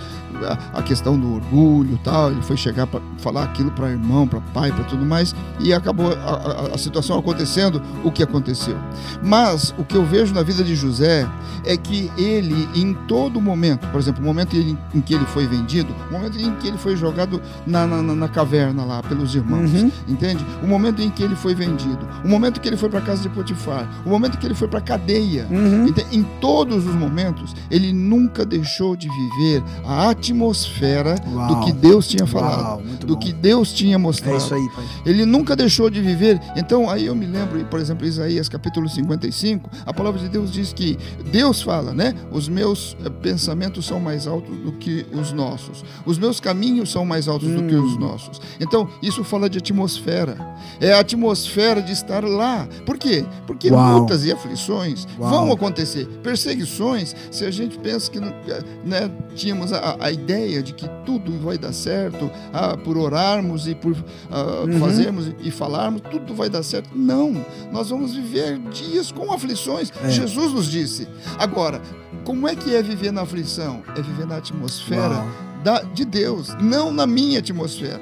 a, 0.72 0.78
a 0.78 0.82
questão 0.82 1.18
do 1.18 1.34
orgulho 1.34 1.98
tal, 2.04 2.30
ele 2.30 2.40
foi 2.42 2.56
chegar 2.56 2.86
para 2.86 3.00
falar 3.18 3.42
aquilo 3.42 3.72
para 3.72 3.90
irmão, 3.90 4.28
para 4.28 4.40
pai, 4.40 4.70
para 4.70 4.84
tudo 4.84 5.04
mais, 5.04 5.34
e 5.58 5.72
acabou 5.72 6.12
a, 6.12 6.70
a, 6.70 6.74
a 6.74 6.78
situação 6.78 7.18
acontecendo 7.18 7.82
o 8.04 8.12
que 8.12 8.22
aconteceu. 8.22 8.78
Mas 9.20 9.74
o 9.76 9.84
que 9.84 9.96
eu 9.96 10.04
vejo 10.06 10.32
na 10.32 10.44
vida 10.44 10.62
de 10.62 10.76
José 10.76 11.28
é 11.64 11.76
que 11.76 12.08
ele, 12.16 12.68
em 12.72 12.94
todo 13.08 13.40
momento, 13.40 13.84
por 13.88 14.00
exemplo, 14.00 14.22
o 14.22 14.24
momento 14.24 14.54
em, 14.56 14.78
que 15.00 15.12
ele 15.12 15.26
foi 15.26 15.44
vendido, 15.46 15.92
o 16.08 16.12
momento 16.12 16.38
em 16.38 16.54
que 16.54 16.68
ele 16.68 16.78
foi 16.78 16.96
jogado 16.96 17.42
na, 17.66 17.84
na, 17.84 18.00
na 18.00 18.28
caverna 18.28 18.84
lá 18.84 19.02
pelos 19.02 19.34
irmãos, 19.34 19.72
Uhum. 19.72 19.90
entende? 20.06 20.46
O 20.62 20.68
momento 20.68 21.02
em 21.02 21.10
que 21.10 21.20
ele 21.22 21.34
foi 21.34 21.52
vendido, 21.52 21.98
o 22.24 22.28
momento 22.28 22.60
que 22.60 22.68
ele 22.68 22.76
foi 22.76 22.88
para 22.88 23.00
casa 23.00 23.22
de 23.22 23.28
Potifar, 23.28 23.88
o 24.06 24.08
momento 24.08 24.38
que 24.38 24.46
ele 24.46 24.54
foi 24.54 24.67
para 24.68 24.80
cadeia. 24.80 25.46
Uhum. 25.50 25.88
Ente- 25.88 26.06
Em 26.12 26.22
todos 26.40 26.86
os 26.86 26.94
momentos, 26.94 27.54
ele 27.70 27.92
nunca 27.92 28.44
deixou 28.44 28.94
de 28.96 29.08
viver 29.08 29.62
a 29.84 30.10
atmosfera 30.10 31.16
Uau. 31.32 31.46
do 31.48 31.64
que 31.64 31.72
Deus 31.72 32.06
tinha 32.08 32.26
falado, 32.26 32.62
Uau, 32.62 32.82
do 33.00 33.14
bom. 33.14 33.18
que 33.18 33.32
Deus 33.32 33.72
tinha 33.72 33.98
mostrado. 33.98 34.34
É 34.34 34.38
isso 34.38 34.54
aí, 34.54 34.68
pai. 34.74 34.84
Ele 35.06 35.24
nunca 35.26 35.54
deixou 35.56 35.90
de 35.90 36.00
viver. 36.00 36.40
Então, 36.56 36.88
aí 36.88 37.06
eu 37.06 37.14
me 37.14 37.26
lembro, 37.26 37.64
por 37.66 37.80
exemplo, 37.80 38.06
Isaías 38.06 38.48
capítulo 38.48 38.88
55, 38.88 39.68
a 39.86 39.92
palavra 39.92 40.20
de 40.20 40.28
Deus 40.28 40.50
diz 40.52 40.72
que 40.72 40.98
Deus 41.32 41.62
fala, 41.62 41.92
né? 41.92 42.14
Os 42.30 42.48
meus 42.48 42.96
eh, 43.04 43.10
pensamentos 43.10 43.86
são 43.86 43.98
mais 44.00 44.26
altos 44.26 44.56
do 44.58 44.72
que 44.72 45.06
os 45.12 45.32
nossos. 45.32 45.84
Os 46.06 46.18
meus 46.18 46.40
caminhos 46.40 46.90
são 46.90 47.04
mais 47.04 47.28
altos 47.28 47.48
do 47.48 47.62
que 47.64 47.74
os 47.74 47.94
Hum. 47.96 48.00
nossos. 48.00 48.40
Então, 48.60 48.88
isso 49.02 49.22
fala 49.24 49.48
de 49.48 49.58
atmosfera. 49.58 50.36
É 50.80 50.92
a 50.92 51.00
atmosfera 51.00 51.80
de 51.82 51.92
estar 51.92 52.24
lá. 52.24 52.68
Por 52.84 52.96
quê? 52.98 53.24
Porque 53.46 53.70
Uau. 53.70 54.00
lutas 54.00 54.24
e 54.24 54.32
aflições 54.32 54.57
Uau. 55.18 55.30
vão 55.30 55.52
acontecer. 55.52 56.06
Perseguições, 56.22 57.14
se 57.30 57.44
a 57.44 57.50
gente 57.50 57.78
pensa 57.78 58.10
que 58.10 58.18
né, 58.20 59.10
tínhamos 59.34 59.72
a, 59.72 59.96
a 60.00 60.10
ideia 60.10 60.62
de 60.62 60.72
que 60.72 60.88
tudo 61.04 61.38
vai 61.38 61.56
dar 61.58 61.72
certo 61.72 62.30
ah, 62.52 62.76
por 62.76 62.96
orarmos 62.96 63.66
e 63.66 63.74
por 63.74 63.96
ah, 64.30 64.64
Uhum. 64.66 64.78
fazermos 64.80 65.30
e 65.40 65.50
falarmos, 65.50 66.02
tudo 66.10 66.34
vai 66.34 66.48
dar 66.48 66.62
certo. 66.62 66.90
Não, 66.94 67.44
nós 67.72 67.90
vamos 67.90 68.14
viver 68.14 68.58
dias 68.70 69.10
com 69.12 69.32
aflições. 69.32 69.92
É. 70.02 70.10
Jesus 70.10 70.52
nos 70.52 70.66
disse. 70.70 71.06
Agora, 71.38 71.80
como 72.24 72.48
é 72.48 72.54
que 72.56 72.74
é 72.74 72.82
viver 72.82 73.12
na 73.12 73.22
aflição? 73.22 73.82
É 73.96 74.02
viver 74.02 74.26
na 74.26 74.36
atmosfera 74.36 75.14
Uau. 75.16 75.28
da, 75.64 75.82
de 75.82 76.04
Deus, 76.04 76.48
não 76.60 76.92
na 76.92 77.06
minha 77.06 77.38
atmosfera. 77.38 78.00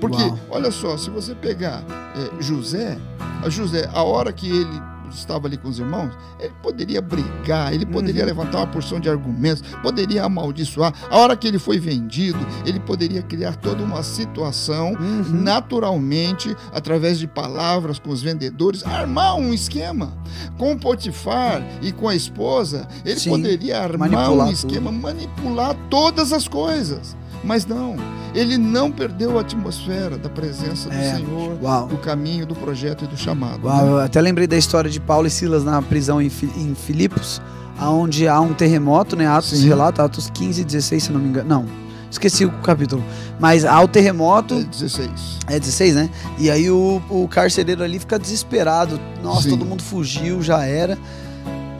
Porque, 0.00 0.22
Uau. 0.22 0.38
olha 0.50 0.70
só, 0.70 0.96
se 0.96 1.10
você 1.10 1.34
pegar 1.34 1.84
eh, 2.16 2.42
José, 2.42 2.96
a 3.44 3.48
José, 3.48 3.88
a 3.92 4.02
hora 4.02 4.32
que 4.32 4.48
ele 4.48 4.82
estava 5.14 5.46
ali 5.46 5.56
com 5.56 5.68
os 5.68 5.78
irmãos, 5.78 6.12
ele 6.38 6.52
poderia 6.62 7.00
brigar, 7.00 7.72
ele 7.72 7.86
poderia 7.86 8.22
Uhum. 8.22 8.26
levantar 8.28 8.58
uma 8.58 8.66
porção 8.66 8.98
de 9.00 9.08
argumentos, 9.08 9.62
poderia 9.82 10.24
amaldiçoar. 10.24 10.92
A 11.10 11.18
hora 11.18 11.36
que 11.36 11.46
ele 11.46 11.58
foi 11.58 11.78
vendido, 11.78 12.38
ele 12.66 12.80
poderia 12.80 13.22
criar 13.22 13.56
toda 13.56 13.82
uma 13.82 14.02
situação 14.02 14.92
Uhum. 14.92 15.42
naturalmente, 15.42 16.56
através 16.72 17.18
de 17.18 17.26
palavras 17.26 17.98
com 17.98 18.10
os 18.10 18.22
vendedores, 18.22 18.84
armar 18.84 19.36
um 19.36 19.52
esquema. 19.52 20.12
Com 20.56 20.72
o 20.72 20.78
Potifar 20.78 21.62
e 21.82 21.92
com 21.92 22.08
a 22.08 22.14
esposa, 22.14 22.86
ele 23.04 23.18
Sim, 23.20 23.30
poderia 23.30 23.80
armar 23.80 24.08
um 24.30 24.50
esquema, 24.50 24.92
manipular 24.92 25.74
todas 25.90 26.32
as 26.32 26.46
coisas. 26.48 27.16
Mas 27.44 27.64
não, 27.64 27.96
ele 28.34 28.58
não 28.58 28.90
perdeu 28.90 29.38
a 29.38 29.42
atmosfera 29.42 30.18
da 30.18 30.28
presença 30.28 30.88
do 30.88 30.94
É. 30.94 31.14
Senhor, 31.16 31.56
Uau. 31.62 31.86
do 31.86 31.96
caminho, 31.98 32.44
do 32.44 32.54
projeto 32.54 33.04
e 33.04 33.08
do 33.08 33.16
chamado. 33.16 33.66
Uau, 33.66 33.84
né? 33.84 33.90
eu 33.92 33.98
até 34.00 34.20
lembrei 34.20 34.46
da 34.46 34.56
história 34.56 34.90
de 34.90 35.00
Paulo 35.00 35.26
e 35.26 35.30
Silas 35.30 35.64
na 35.64 35.80
prisão 35.80 36.20
em, 36.20 36.30
em 36.56 36.74
Filipos, 36.74 37.40
onde 37.80 38.26
há 38.26 38.40
um 38.40 38.52
terremoto, 38.52 39.14
né? 39.16 39.26
Atos 39.26 39.50
Sim. 39.50 39.68
relata, 39.68 40.04
Atos 40.04 40.28
15 40.30 40.62
e 40.62 40.64
16, 40.64 41.02
se 41.04 41.12
não 41.12 41.20
me 41.20 41.28
engano. 41.28 41.48
Não, 41.48 41.64
esqueci 42.10 42.44
o 42.44 42.50
capítulo. 42.62 43.02
Mas 43.38 43.64
há 43.64 43.80
o 43.80 43.86
terremoto, 43.86 44.54
É 44.54 44.64
16. 44.64 45.10
é 45.46 45.60
16, 45.60 45.94
né? 45.94 46.10
E 46.38 46.50
aí 46.50 46.68
o, 46.70 47.00
o 47.08 47.28
carcereiro 47.28 47.84
ali 47.84 48.00
fica 48.00 48.18
desesperado. 48.18 48.98
Nossa, 49.22 49.42
Sim. 49.42 49.50
todo 49.50 49.64
mundo 49.64 49.82
fugiu, 49.82 50.42
já 50.42 50.64
era. 50.64 50.98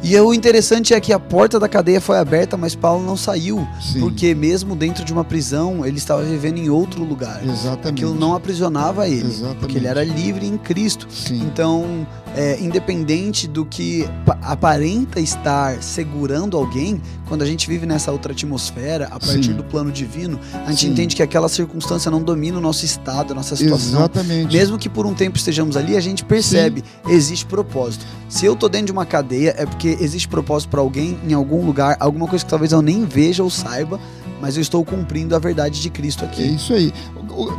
E 0.02 0.16
o 0.20 0.32
interessante 0.32 0.94
é 0.94 1.00
que 1.00 1.12
a 1.12 1.18
porta 1.18 1.58
da 1.58 1.68
cadeia 1.68 2.00
foi 2.00 2.18
aberta, 2.18 2.56
mas 2.56 2.74
Paulo 2.74 3.04
não 3.04 3.16
saiu. 3.16 3.66
Sim, 3.80 3.98
Porque 4.00 4.32
mesmo 4.34 4.76
dentro 4.76 5.04
de 5.04 5.12
uma 5.12 5.24
prisão, 5.24 5.84
ele 5.84 5.98
estava 5.98 6.22
vivendo 6.22 6.58
em 6.58 6.70
outro 6.70 7.02
lugar. 7.04 7.40
exatamente. 7.44 7.88
Aquilo 8.04 8.14
não 8.14 8.34
aprisionava 8.34 9.08
ele. 9.08 9.26
Exatamente. 9.26 9.58
Porque 9.58 9.76
ele 9.76 9.86
era 9.88 10.04
livre 10.04 10.46
em 10.46 10.56
Cristo. 10.56 11.08
Sim. 11.10 11.40
Então, 11.42 12.06
é, 12.36 12.58
independente 12.60 13.48
do 13.48 13.64
que 13.66 14.08
pa- 14.24 14.38
aparenta 14.42 15.18
estar 15.20 15.82
segurando 15.82 16.56
alguém, 16.56 17.02
quando 17.26 17.42
a 17.42 17.46
gente 17.46 17.66
vive 17.68 17.84
nessa 17.84 18.12
outra 18.12 18.32
atmosfera, 18.32 19.06
a 19.06 19.18
partir 19.18 19.46
Sim. 19.46 19.52
do 19.54 19.64
plano 19.64 19.90
divino, 19.90 20.38
a 20.64 20.70
gente 20.70 20.86
entende 20.86 21.16
que 21.16 21.22
aquela 21.22 21.48
circunstância 21.48 22.08
não 22.10 22.22
domina 22.22 22.56
o 22.56 22.60
nosso 22.60 22.84
estado, 22.84 23.32
a 23.32 23.34
nossa 23.34 23.56
situação. 23.56 23.98
Exatamente. 23.98 24.56
Mesmo 24.56 24.78
que 24.78 24.88
por 24.88 25.04
um 25.06 25.12
tempo 25.14 25.36
estejamos 25.36 25.76
ali, 25.76 25.96
a 25.96 26.00
gente 26.00 26.24
percebe, 26.24 26.84
existe 27.08 27.44
propósito. 27.44 28.06
Se 28.28 28.46
eu 28.46 28.54
tô 28.54 28.68
dentro 28.68 28.86
de 28.86 28.92
uma 28.92 29.04
cadeia, 29.06 29.54
é 29.58 29.64
porque 29.66 29.87
existe 30.00 30.28
propósito 30.28 30.70
para 30.70 30.80
alguém 30.80 31.18
em 31.28 31.32
algum 31.32 31.64
lugar, 31.64 31.96
alguma 32.00 32.26
coisa 32.26 32.44
que 32.44 32.50
talvez 32.50 32.72
eu 32.72 32.82
nem 32.82 33.04
veja 33.04 33.42
ou 33.42 33.50
saiba, 33.50 33.98
mas 34.40 34.56
eu 34.56 34.62
estou 34.62 34.84
cumprindo 34.84 35.34
a 35.34 35.38
verdade 35.38 35.80
de 35.80 35.90
Cristo 35.90 36.24
É 36.24 36.26
aqui. 36.28 36.42
isso 36.54 36.72
aí. 36.72 36.92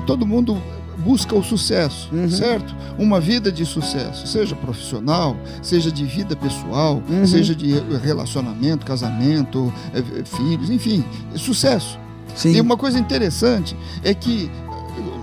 Todo 0.05 0.25
mundo 0.25 0.61
busca 0.97 1.33
o 1.35 1.41
sucesso, 1.43 2.09
Uhum. 2.11 2.29
certo? 2.29 2.75
Uma 2.97 3.21
vida 3.21 3.49
de 3.51 3.65
sucesso, 3.65 4.27
seja 4.27 4.53
profissional, 4.55 5.35
seja 5.61 5.89
de 5.91 6.03
vida 6.05 6.35
pessoal, 6.35 7.01
Uhum. 7.09 7.25
seja 7.25 7.55
de 7.55 7.73
relacionamento, 8.03 8.85
casamento, 8.85 9.71
eh, 9.93 10.03
filhos, 10.25 10.69
enfim, 10.69 11.03
sucesso. 11.35 11.97
Sim. 12.35 12.51
E 12.53 12.61
uma 12.61 12.75
coisa 12.75 12.99
interessante 12.99 13.75
é 14.03 14.13
que 14.13 14.51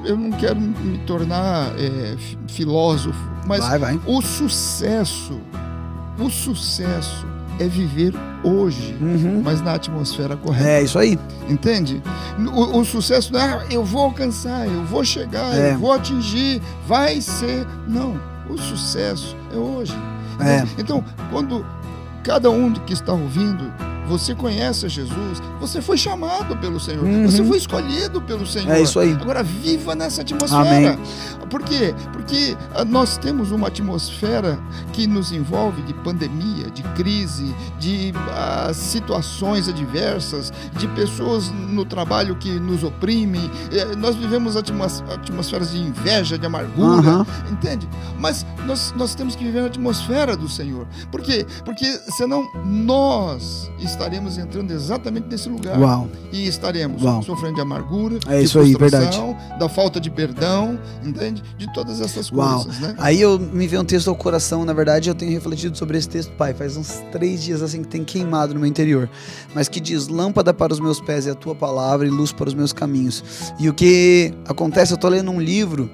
eu- 0.04 0.16
não 0.16 0.30
quero 0.32 0.58
me 0.58 0.98
tornar 1.06 1.70
fi- 2.18 2.38
filósofo, 2.48 3.18
mas 3.46 3.60
vai, 3.60 3.78
vai. 3.78 4.00
o 4.06 4.22
sucesso, 4.22 5.38
o 6.18 6.30
sucesso 6.30 7.26
é 7.58 7.66
viver 7.66 8.12
hoje, 8.44 8.96
Uhum. 9.00 9.40
mas 9.42 9.62
na 9.62 9.74
atmosfera 9.74 10.36
correta. 10.36 10.68
É 10.68 10.82
isso 10.82 10.98
aí. 10.98 11.18
Entende? 11.48 12.02
O, 12.54 12.80
o 12.80 12.84
sucesso 12.84 13.32
não 13.32 13.40
é 13.40 13.44
"Ah, 13.44 13.66
eu 13.70 13.82
vou 13.84 14.02
alcançar, 14.02 14.66
eu 14.66 14.84
vou 14.84 15.02
chegar, 15.04 15.54
É. 15.56 15.72
eu 15.72 15.78
vou 15.78 15.92
atingir, 15.92 16.60
vai 16.86 17.20
ser. 17.20 17.66
Não. 17.88 18.20
O 18.50 18.58
sucesso 18.58 19.34
é 19.52 19.56
hoje. 19.56 19.94
É. 20.38 20.64
Então, 20.78 21.02
quando 21.30 21.64
cada 22.22 22.50
um 22.50 22.72
que 22.72 22.92
está 22.92 23.12
ouvindo, 23.12 23.72
você 24.08 24.34
conhece 24.34 24.88
Jesus, 24.88 25.42
você 25.60 25.80
foi 25.82 25.96
chamado 25.96 26.56
pelo 26.58 26.78
Senhor, 26.80 27.04
Uhum. 27.04 27.28
você 27.28 27.44
foi 27.44 27.58
escolhido 27.58 28.20
pelo 28.22 28.46
Senhor. 28.46 28.70
É 28.72 28.80
isso 28.80 28.98
aí. 29.00 29.12
Agora 29.12 29.42
viva 29.42 29.94
nessa 29.94 30.22
atmosfera. 30.22 30.60
Amém. 30.94 30.98
Por 31.50 31.62
quê? 31.62 31.94
Porque 32.12 32.56
ah, 32.74 32.84
nós 32.84 33.16
temos 33.18 33.50
uma 33.52 33.68
atmosfera 33.68 34.58
que 34.92 35.06
nos 35.06 35.30
envolve 35.32 35.80
de 35.82 35.94
pandemia, 35.94 36.70
de 36.70 36.82
crise, 36.94 37.54
de 37.78 38.12
ah, 38.30 38.72
situações 38.74 39.68
adversas, 39.68 40.52
de 40.76 40.88
pessoas 40.88 41.50
no 41.50 41.84
trabalho 41.84 42.34
que 42.36 42.50
nos 42.58 42.82
oprimem. 42.82 43.48
Eh, 43.70 43.94
nós 43.96 44.16
vivemos 44.16 44.56
atmos- 44.56 45.02
atmosferas 45.12 45.70
de 45.70 45.78
inveja, 45.78 46.36
de 46.36 46.46
amargura, 46.46 46.98
Aham. 47.10 47.26
entende? 47.50 47.88
Mas 48.18 48.44
nós, 48.66 48.92
nós 48.96 49.14
temos 49.14 49.36
que 49.36 49.44
viver 49.44 49.60
na 49.60 49.66
atmosfera 49.68 50.36
do 50.36 50.48
Senhor. 50.48 50.86
Por 51.12 51.22
quê? 51.22 51.46
Porque 51.64 51.86
senão 52.16 52.44
nós 52.64 53.70
estaremos 53.96 54.36
entrando 54.36 54.70
exatamente 54.70 55.26
nesse 55.28 55.48
lugar 55.48 55.78
Uau. 55.78 56.08
e 56.30 56.46
estaremos 56.46 57.02
Uau. 57.02 57.22
sofrendo 57.22 57.54
de 57.54 57.60
amargura, 57.62 58.18
É 58.28 58.38
de 58.38 58.44
isso 58.44 58.58
aí, 58.60 58.74
frustração, 58.74 59.36
da 59.58 59.68
falta 59.68 59.98
de 59.98 60.10
perdão, 60.10 60.78
entende? 61.02 61.42
De 61.56 61.72
todas 61.72 62.00
essas 62.00 62.30
Uau. 62.30 62.64
coisas, 62.64 62.78
né? 62.80 62.94
Aí 62.98 63.20
eu 63.20 63.38
me 63.38 63.66
veio 63.66 63.80
um 63.80 63.84
texto 63.84 64.08
ao 64.08 64.14
coração, 64.14 64.64
na 64.64 64.74
verdade 64.74 65.08
eu 65.08 65.14
tenho 65.14 65.32
refletido 65.32 65.76
sobre 65.76 65.96
esse 65.96 66.08
texto, 66.08 66.30
pai, 66.32 66.52
faz 66.52 66.76
uns 66.76 67.02
três 67.10 67.42
dias 67.42 67.62
assim 67.62 67.82
que 67.82 67.88
tem 67.88 68.04
queimado 68.04 68.52
no 68.52 68.60
meu 68.60 68.68
interior, 68.68 69.08
mas 69.54 69.66
que 69.68 69.80
diz, 69.80 70.08
lâmpada 70.08 70.52
para 70.52 70.72
os 70.72 70.78
meus 70.80 71.00
pés 71.00 71.26
é 71.26 71.30
a 71.30 71.34
tua 71.34 71.54
palavra 71.54 72.06
e 72.06 72.10
luz 72.10 72.32
para 72.32 72.48
os 72.48 72.54
meus 72.54 72.72
caminhos. 72.72 73.24
E 73.58 73.68
o 73.68 73.74
que 73.74 74.34
acontece, 74.46 74.92
eu 74.92 74.98
tô 74.98 75.08
lendo 75.08 75.30
um 75.30 75.40
livro 75.40 75.90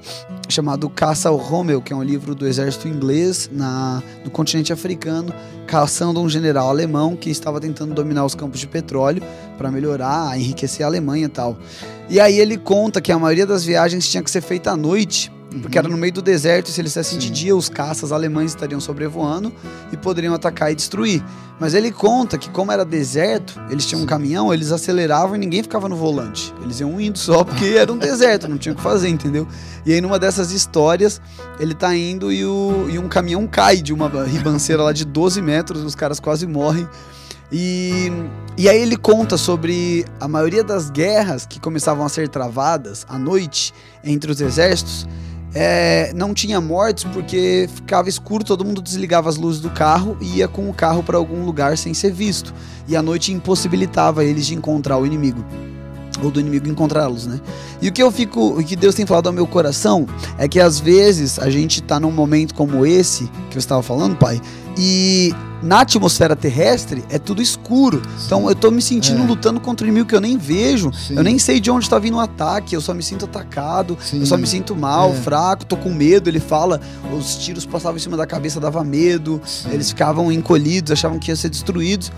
chamado 0.49 0.91
Caça 0.91 1.29
ao 1.29 1.37
Rommel, 1.37 1.81
que 1.81 1.93
é 1.93 1.97
um 1.97 2.03
livro 2.03 2.35
do 2.35 2.47
exército 2.47 2.89
inglês 2.89 3.49
na, 3.53 4.03
no 4.25 4.31
continente 4.31 4.73
africano, 4.73 5.33
caçando 5.67 6.21
um 6.21 6.29
general 6.29 6.69
alemão 6.69 7.17
que 7.17 7.31
estava 7.31 7.61
tentando 7.61 7.92
dominar 7.93 8.25
os 8.25 8.35
campos 8.35 8.59
de 8.59 8.67
petróleo 8.67 9.23
para 9.57 9.71
melhorar, 9.71 10.39
enriquecer 10.39 10.85
a 10.85 10.89
Alemanha 10.89 11.27
e 11.27 11.29
tal. 11.29 11.57
E 12.09 12.19
aí 12.21 12.39
ele 12.39 12.57
conta 12.57 13.01
que 13.01 13.13
a 13.13 13.19
maioria 13.19 13.47
das 13.47 13.65
viagens 13.65 14.09
tinha 14.09 14.23
que 14.23 14.31
ser 14.31 14.41
feita 14.41 14.71
à 14.71 14.77
noite 14.77 15.31
porque 15.61 15.79
era 15.79 15.89
no 15.89 15.97
meio 15.97 16.13
do 16.13 16.23
deserto, 16.23 16.69
e 16.69 16.73
se 16.73 16.81
ele 16.81 16.89
dissessem 16.89 17.19
de 17.19 17.29
dia, 17.31 17.55
os 17.55 17.69
caças 17.69 18.13
alemães 18.13 18.53
estariam 18.53 18.81
sobrevoando 18.81 19.53
e 19.93 19.97
poderiam 19.97 20.35
atacar 20.35 20.73
e 20.73 20.75
destruir. 20.75 21.23
Mas 21.61 21.75
ele 21.75 21.93
conta 21.93 22.39
que 22.39 22.49
como 22.51 22.73
era 22.73 22.85
deserto, 22.85 23.61
eles 23.71 23.87
tinham 23.87 24.03
um 24.03 24.07
caminhão, 24.07 24.53
eles 24.53 24.73
aceleravam 24.73 25.37
e 25.37 25.39
ninguém 25.39 25.63
ficava 25.63 25.89
no 25.89 25.97
volante. 25.97 26.53
Eles 26.63 26.81
iam 26.81 27.01
indo 27.01 27.19
só 27.19 27.45
porque 27.45 27.67
era 27.77 27.93
um 27.93 27.99
deserto, 27.99 28.49
não 28.49 28.59
tinha 28.59 28.73
o 28.73 28.77
que 28.77 28.83
fazer, 28.83 29.09
entendeu? 29.09 29.47
E 29.85 29.93
aí 29.93 30.01
numa 30.01 30.19
dessas 30.19 30.51
histórias, 30.53 31.21
ele 31.61 31.75
tá 31.75 31.95
indo 31.95 32.33
e, 32.33 32.45
o, 32.45 32.87
e 32.91 32.99
um 32.99 33.09
caminhão 33.09 33.47
cai 33.47 33.77
de 33.77 33.93
uma 33.93 34.09
ribanceira 34.25 34.83
lá 34.83 34.93
de 34.93 35.05
12 35.05 35.43
metros, 35.43 35.83
os 35.83 35.95
caras 35.95 36.19
quase 36.19 36.47
morrem. 36.47 36.89
E, 37.53 38.11
e 38.57 38.69
aí 38.69 38.81
ele 38.81 38.97
conta 38.97 39.37
sobre 39.37 40.07
a 40.19 40.27
maioria 40.27 40.65
das 40.65 40.89
guerras 40.89 41.45
que 41.45 41.61
começavam 41.61 42.05
a 42.05 42.09
ser 42.09 42.29
travadas 42.29 43.05
à 43.09 43.19
noite 43.19 43.75
entre 44.03 44.33
os 44.33 44.41
exércitos. 44.41 45.07
é, 45.55 46.13
não 46.15 46.33
tinha 46.33 46.61
mortes 46.61 47.05
porque 47.05 47.69
ficava 47.75 48.09
escuro, 48.09 48.43
todo 48.43 48.65
mundo 48.65 48.81
desligava 48.81 49.29
as 49.29 49.37
luzes 49.37 49.61
do 49.61 49.71
carro 49.71 50.17
e 50.21 50.39
ia 50.39 50.49
com 50.49 50.69
o 50.69 50.73
carro 50.73 51.03
para 51.03 51.19
algum 51.19 51.45
lugar 51.45 51.77
sem 51.77 51.93
ser 51.93 52.13
visto. 52.13 52.55
E 52.89 52.97
a 52.97 53.03
noite 53.03 53.33
impossibilitava 53.33 54.25
eles 54.25 54.47
de 54.47 54.55
encontrar 54.55 54.97
o 54.99 55.05
inimigo. 55.05 55.45
Ou 56.23 56.31
do 56.31 56.39
inimigo 56.39 56.69
encontrá-los, 56.69 57.27
né? 57.27 57.41
E 57.81 57.89
o 57.89 57.93
que 57.93 58.03
eu 58.03 58.11
fico, 58.11 58.59
o 58.59 58.65
que 58.65 58.77
Deus 58.77 58.95
tem 58.95 59.05
falado 59.05 59.27
ao 59.27 59.33
meu 59.33 59.47
coração 59.47 60.07
é 60.39 60.47
que 60.47 60.61
às 60.61 60.79
vezes 60.79 61.39
a 61.39 61.51
gente 61.51 61.83
tá 61.83 61.99
num 61.99 62.13
momento 62.13 62.55
como 62.55 62.87
esse 62.87 63.25
que 63.49 63.55
você 63.55 63.59
estava 63.59 63.83
falando, 63.83 64.17
pai, 64.17 64.41
e 64.77 65.35
na 65.63 65.81
atmosfera 65.83 66.35
terrestre 66.35 67.05
é 67.09 67.19
tudo 67.19 67.41
escuro. 67.41 68.03
Então 68.27 68.49
eu 68.49 68.55
tô 68.55 68.71
me 68.71 68.83
sentindo 68.83 69.23
É. 69.23 69.27
lutando 69.27 69.61
contra 69.61 69.85
o 69.85 69.89
inimigo 69.89 70.09
que 70.09 70.15
eu 70.15 70.21
nem 70.21 70.37
vejo. 70.37 70.91
Sim. 70.93 71.15
Eu 71.17 71.23
nem 71.23 71.39
sei 71.39 71.61
de 71.61 71.71
onde 71.71 71.89
tá 71.89 71.99
vindo 71.99 72.17
o 72.17 72.21
ataque, 72.21 72.75
eu 72.75 72.81
só 72.81 72.93
me 72.93 73.03
sinto 73.03 73.27
atacado, 73.27 73.97
Sim. 74.03 74.21
eu 74.21 74.27
só 74.27 74.37
me 74.37 74.47
sinto 74.47 74.75
mal, 74.75 75.11
É. 75.11 75.15
fraco, 75.15 75.65
tô 75.65 75.77
com 75.77 75.91
medo. 75.91 76.29
Ele 76.29 76.41
fala, 76.41 76.81
os 77.17 77.37
tiros 77.37 77.65
passavam 77.65 77.97
em 77.97 78.01
cima 78.01 78.17
da 78.17 78.27
cabeça, 78.27 78.59
dava 78.59 78.83
medo, 78.83 79.41
Sim. 79.45 79.69
eles 79.73 79.89
ficavam 79.91 80.33
encolhidos, 80.33 80.91
achavam 80.91 81.19
que 81.19 81.31
iam 81.31 81.37
ser 81.37 81.49
destruídos. 81.51 82.11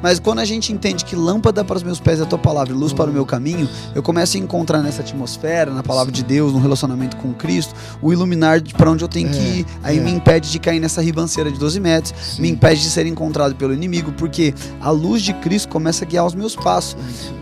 Mas 0.00 0.20
quando 0.20 0.38
a 0.38 0.44
gente 0.44 0.72
entende 0.72 1.04
que 1.04 1.16
lâmpada 1.16 1.64
para 1.64 1.76
os 1.76 1.82
meus 1.82 1.98
pés 1.98 2.20
é 2.20 2.22
a 2.22 2.26
tua 2.26 2.38
palavra 2.38 2.72
e 2.72 2.76
luz 2.76 2.92
para 2.92 3.10
o 3.10 3.12
meu 3.12 3.26
caminho, 3.26 3.68
eu 3.96 4.02
começo 4.02 4.36
a 4.36 4.40
encontrar 4.40 4.80
nessa 4.80 5.02
atmosfera, 5.02 5.72
na 5.72 5.82
palavra 5.82 6.12
de 6.12 6.22
Deus, 6.22 6.52
no 6.52 6.60
relacionamento 6.60 7.16
com 7.16 7.32
Cristo, 7.34 7.74
o 8.00 8.12
iluminar 8.12 8.62
para 8.76 8.88
onde 8.92 9.02
eu 9.02 9.08
tenho 9.08 9.28
É, 9.28 9.32
que 9.32 9.38
ir. 9.40 9.66
Aí 9.82 9.98
é. 9.98 10.00
me 10.00 10.12
impede 10.12 10.52
de 10.52 10.58
cair 10.60 10.78
nessa 10.78 11.02
ribanceira 11.02 11.50
de 11.50 11.58
12 11.58 11.80
metros, 11.80 11.97
Sim. 12.06 12.42
me 12.42 12.50
impede 12.50 12.82
de 12.82 12.90
ser 12.90 13.06
encontrado 13.06 13.54
pelo 13.56 13.72
inimigo, 13.74 14.12
porque 14.12 14.54
a 14.80 14.90
luz 14.90 15.22
de 15.22 15.32
Cristo 15.34 15.68
começa 15.68 16.04
a 16.04 16.08
guiar 16.08 16.26
os 16.26 16.34
meus 16.34 16.54
passos. 16.56 16.96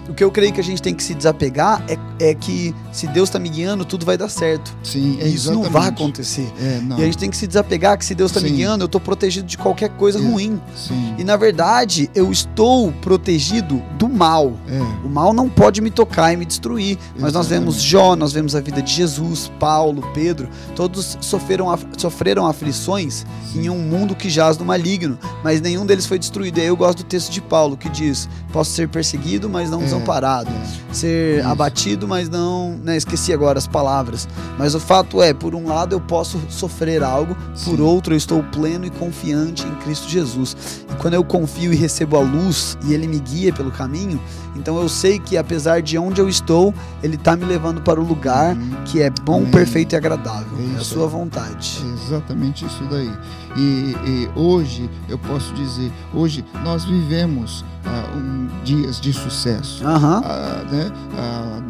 O 0.08 0.14
que 0.14 0.22
eu 0.22 0.30
creio 0.30 0.52
que 0.52 0.60
a 0.60 0.64
gente 0.64 0.80
tem 0.80 0.94
que 0.94 1.02
se 1.02 1.14
desapegar 1.14 1.82
é, 1.88 1.98
é 2.30 2.34
que 2.34 2.74
se 2.92 3.06
Deus 3.08 3.28
está 3.28 3.38
me 3.40 3.48
guiando, 3.48 3.84
tudo 3.84 4.06
vai 4.06 4.16
dar 4.16 4.28
certo. 4.28 4.74
Sim, 4.82 5.18
é 5.20 5.26
E 5.26 5.34
isso 5.34 5.52
não 5.52 5.64
vai 5.64 5.88
acontecer. 5.88 6.50
É, 6.60 6.78
não. 6.80 6.98
E 6.98 7.02
a 7.02 7.04
gente 7.06 7.18
tem 7.18 7.28
que 7.28 7.36
se 7.36 7.46
desapegar 7.46 7.98
que 7.98 8.04
se 8.04 8.14
Deus 8.14 8.30
está 8.30 8.40
me 8.40 8.48
Sim. 8.48 8.54
guiando, 8.56 8.84
eu 8.84 8.86
estou 8.86 9.00
protegido 9.00 9.46
de 9.46 9.58
qualquer 9.58 9.90
coisa 9.90 10.18
É. 10.18 10.22
ruim. 10.22 10.60
Sim. 10.76 11.14
E 11.18 11.24
na 11.24 11.36
verdade, 11.36 12.08
eu 12.14 12.30
estou 12.30 12.92
protegido 12.92 13.82
do 13.98 14.08
mal. 14.08 14.52
É. 14.68 14.80
O 15.04 15.08
mal 15.10 15.32
não 15.32 15.48
pode 15.48 15.80
me 15.80 15.90
tocar 15.90 16.32
e 16.32 16.36
me 16.36 16.44
destruir. 16.44 16.96
Mas 17.18 17.32
nós 17.32 17.48
vemos 17.48 17.82
Jó, 17.82 18.14
nós 18.14 18.32
vemos 18.32 18.54
a 18.54 18.60
vida 18.60 18.80
de 18.80 18.92
Jesus, 18.92 19.50
Paulo, 19.58 20.02
Pedro, 20.14 20.48
todos 20.76 21.18
sofreram, 21.20 21.68
af- 21.70 21.84
sofreram 21.98 22.46
aflições 22.46 23.26
em 23.54 23.68
um 23.68 23.78
mundo 23.78 24.14
que 24.14 24.28
jaz 24.46 24.58
no 24.58 24.64
maligno, 24.64 25.18
mas 25.42 25.60
nenhum 25.60 25.84
deles 25.84 26.06
foi 26.06 26.18
destruído. 26.18 26.58
E 26.58 26.60
aí 26.62 26.66
eu 26.68 26.76
gosto 26.76 26.98
do 26.98 27.04
texto 27.04 27.30
de 27.32 27.40
Paulo 27.40 27.76
que 27.76 27.88
diz: 27.88 28.28
Posso 28.52 28.70
ser 28.70 28.88
perseguido, 28.88 29.48
mas 29.48 29.70
não 29.70 29.80
É, 29.80 29.84
desamparado. 29.84 30.50
Ser 30.92 31.40
Isso. 31.40 31.48
abatido, 31.48 32.06
mas 32.08 32.28
não. 32.28 32.78
Né, 32.82 32.96
esqueci 32.96 33.32
agora 33.32 33.58
as 33.58 33.66
palavras. 33.66 34.28
Mas 34.58 34.74
o 34.74 34.80
fato 34.80 35.20
é: 35.22 35.34
por 35.34 35.54
um 35.54 35.66
lado 35.66 35.94
eu 35.94 36.00
posso 36.00 36.40
sofrer 36.48 37.02
algo, 37.02 37.34
por 37.64 37.76
Sim. 37.76 37.80
outro 37.80 38.14
eu 38.14 38.18
estou 38.18 38.42
pleno 38.44 38.86
e 38.86 38.90
confiante 38.90 39.66
em 39.66 39.74
Cristo 39.76 40.08
Jesus. 40.08 40.56
E 40.90 40.94
quando 40.96 41.14
eu 41.14 41.24
confio 41.24 41.72
e 41.72 41.76
recebo 41.76 42.16
a 42.16 42.20
luz 42.20 42.78
e 42.84 42.94
Ele 42.94 43.06
me 43.06 43.18
guia 43.18 43.52
pelo 43.52 43.70
caminho, 43.70 44.20
então 44.54 44.80
eu 44.80 44.88
sei 44.88 45.18
que 45.18 45.36
apesar 45.36 45.82
de 45.82 45.98
onde 45.98 46.20
eu 46.20 46.28
estou, 46.28 46.72
Ele 47.02 47.16
está 47.16 47.36
me 47.36 47.44
levando 47.44 47.80
para 47.82 48.00
o 48.00 48.04
lugar 48.04 48.54
Uhum. 48.56 48.70
que 48.84 49.02
é 49.02 49.10
bom, 49.10 49.38
Amém. 49.38 49.50
perfeito 49.50 49.94
e 49.94 49.96
agradável. 49.96 50.46
É 50.58 50.62
É 50.74 50.78
a 50.78 50.80
isso 50.80 50.94
sua 50.94 51.06
vontade. 51.06 51.82
É 51.84 52.06
exatamente 52.06 52.64
isso 52.64 52.82
daí. 52.90 53.10
E, 53.56 53.96
e 54.06 54.30
hoje, 54.36 54.88
eu 55.08 55.18
posso 55.18 55.52
dizer, 55.54 55.90
hoje 56.14 56.44
nós 56.62 56.84
vivemos 56.84 57.64
ah, 57.84 58.16
um, 58.16 58.48
dias 58.62 59.00
de 59.00 59.12
sucesso. 59.12 59.82
A, 60.24 60.64
né, 60.70 60.92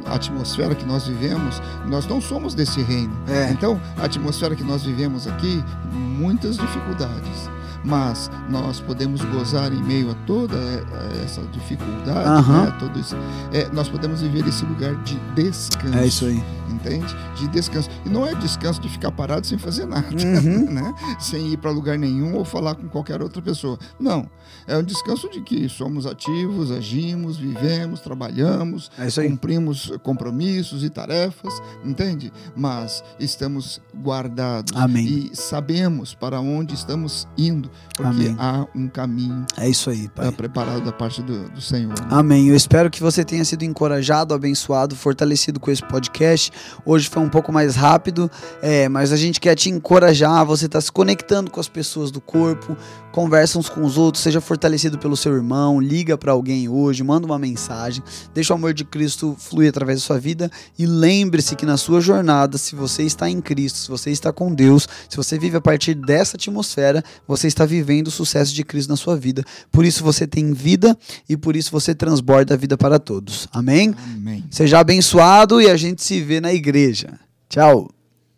a 0.06 0.14
atmosfera 0.14 0.74
que 0.74 0.84
nós 0.84 1.06
vivemos, 1.06 1.62
nós 1.86 2.06
não 2.06 2.20
somos 2.20 2.54
desse 2.54 2.82
reino. 2.82 3.16
É. 3.28 3.50
Então, 3.50 3.80
a 3.96 4.04
atmosfera 4.04 4.54
que 4.54 4.64
nós 4.64 4.82
vivemos 4.82 5.26
aqui, 5.26 5.62
muitas 5.92 6.56
dificuldades. 6.56 7.50
Mas 7.86 8.28
nós 8.50 8.80
podemos 8.80 9.22
gozar 9.26 9.72
em 9.72 9.80
meio 9.82 10.10
a 10.10 10.14
toda 10.26 10.56
eh, 10.56 11.22
essa 11.24 11.40
dificuldade, 11.52 12.28
Aham. 12.28 12.64
né, 12.64 12.90
isso. 13.00 13.16
É, 13.52 13.68
nós 13.72 13.88
podemos 13.88 14.20
viver 14.20 14.46
esse 14.48 14.64
lugar 14.64 14.94
de 15.04 15.14
descanso. 15.36 15.96
É 15.96 16.06
isso 16.06 16.24
aí. 16.26 16.42
Entende? 16.68 17.06
De 17.36 17.48
descanso. 17.48 17.88
E 18.04 18.08
não 18.08 18.26
é 18.26 18.34
descanso 18.34 18.80
de 18.80 18.88
ficar 18.88 19.10
parado 19.12 19.46
sem 19.46 19.56
fazer 19.56 19.86
nada, 19.86 20.06
Uhum. 20.10 20.66
né? 20.70 20.94
Sem 21.18 21.52
ir 21.52 21.56
para 21.58 21.70
lugar 21.70 21.96
nenhum 21.96 22.34
ou 22.34 22.44
falar 22.44 22.74
com 22.74 22.88
qualquer 22.88 23.22
outra 23.22 23.40
pessoa. 23.40 23.78
Não. 23.98 24.28
É 24.66 24.76
um 24.76 24.82
descanso 24.82 25.30
de 25.30 25.40
que 25.40 25.68
somos 25.68 26.06
ativos, 26.06 26.70
agimos, 26.70 27.36
vivemos, 27.36 28.00
trabalhamos, 28.00 28.90
É 28.98 29.08
cumprimos 29.28 29.92
compromissos 30.02 30.82
e 30.82 30.90
tarefas, 30.90 31.54
entende? 31.84 32.32
Mas 32.54 33.02
estamos 33.18 33.80
guardados 33.96 34.72
Amém. 34.76 35.30
e 35.32 35.36
sabemos 35.36 36.14
para 36.14 36.40
onde 36.40 36.74
estamos 36.74 37.26
indo, 37.38 37.70
porque 37.94 38.08
Amém. 38.26 38.36
há 38.38 38.66
um 38.74 38.88
caminho 38.88 39.46
É 39.56 39.68
isso 39.68 39.88
aí, 39.88 40.08
pai. 40.08 40.28
eh, 40.28 40.30
preparado 40.30 40.84
da 40.84 40.92
parte 40.92 41.22
do, 41.22 41.48
do 41.48 41.60
Senhor. 41.62 41.88
né? 41.98 42.06
Amém. 42.10 42.48
Eu 42.48 42.54
espero 42.54 42.90
que 42.90 43.00
você 43.00 43.24
tenha 43.24 43.42
sido 43.44 43.62
encorajado, 43.64 44.34
abençoado, 44.34 44.94
fortalecido 44.94 45.58
com 45.58 45.70
esse 45.70 45.82
podcast. 45.82 46.52
Hoje 46.84 47.08
foi 47.08 47.22
um 47.22 47.28
pouco 47.30 47.50
mais 47.50 47.74
rápido, 47.74 48.30
é, 48.60 48.86
mas 48.88 49.12
a 49.12 49.16
gente 49.16 49.40
quer 49.40 49.54
te 49.54 49.70
encorajar. 49.70 50.44
Você 50.44 50.66
está 50.66 50.78
se 50.80 50.92
conectando 50.92 51.50
com 51.50 51.58
as 51.58 51.68
pessoas 51.68 52.10
do 52.10 52.20
corpo, 52.20 52.76
conversa 53.12 53.58
uns 53.58 53.70
com 53.70 53.82
os 53.82 53.96
outros, 53.96 54.22
seja 54.22 54.42
fortalecido 54.42 54.98
pelo 54.98 55.16
seu 55.16 55.34
irmão, 55.34 55.80
liga 55.80 56.18
para 56.18 56.32
alguém 56.32 56.68
hoje, 56.68 57.02
manda 57.02 57.24
uma 57.24 57.38
mensagem, 57.38 58.02
deixa 58.34 58.52
o 58.52 58.56
amor 58.56 58.74
de 58.74 58.84
Cristo 58.84 59.34
fluir 59.38 59.70
através 59.70 60.00
da 60.00 60.06
sua 60.06 60.18
vida 60.20 60.50
e 60.78 60.84
lembre-se 60.84 61.56
que 61.56 61.64
na 61.64 61.78
sua 61.78 62.02
jornada, 62.02 62.58
se 62.58 62.76
você 62.76 63.04
está 63.04 63.30
em 63.30 63.40
Cristo, 63.40 63.78
se 63.78 63.88
você 63.88 64.10
está 64.10 64.30
com 64.34 64.52
Deus, 64.54 64.86
se 65.08 65.16
você 65.16 65.38
vive 65.38 65.56
a 65.56 65.60
partir 65.62 65.94
dessa 65.94 66.36
atmosfera, 66.36 67.02
você 67.26 67.46
está 67.56 67.64
vivendo 67.64 68.08
o 68.08 68.10
sucesso 68.10 68.54
de 68.54 68.62
Cristo 68.62 68.90
na 68.90 68.96
sua 68.96 69.16
vida. 69.16 69.42
Por 69.72 69.84
isso 69.84 70.04
você 70.04 70.26
tem 70.26 70.52
vida 70.52 70.96
e 71.28 71.36
por 71.36 71.56
isso 71.56 71.70
você 71.70 71.94
transborda 71.94 72.54
a 72.54 72.56
vida 72.56 72.76
para 72.76 72.98
todos. 72.98 73.48
Amém? 73.50 73.94
Amém. 74.14 74.44
Seja 74.50 74.78
abençoado 74.78 75.60
e 75.60 75.68
a 75.68 75.76
gente 75.76 76.02
se 76.02 76.20
vê 76.20 76.40
na 76.40 76.52
igreja. 76.52 77.18
Tchau. 77.48 77.95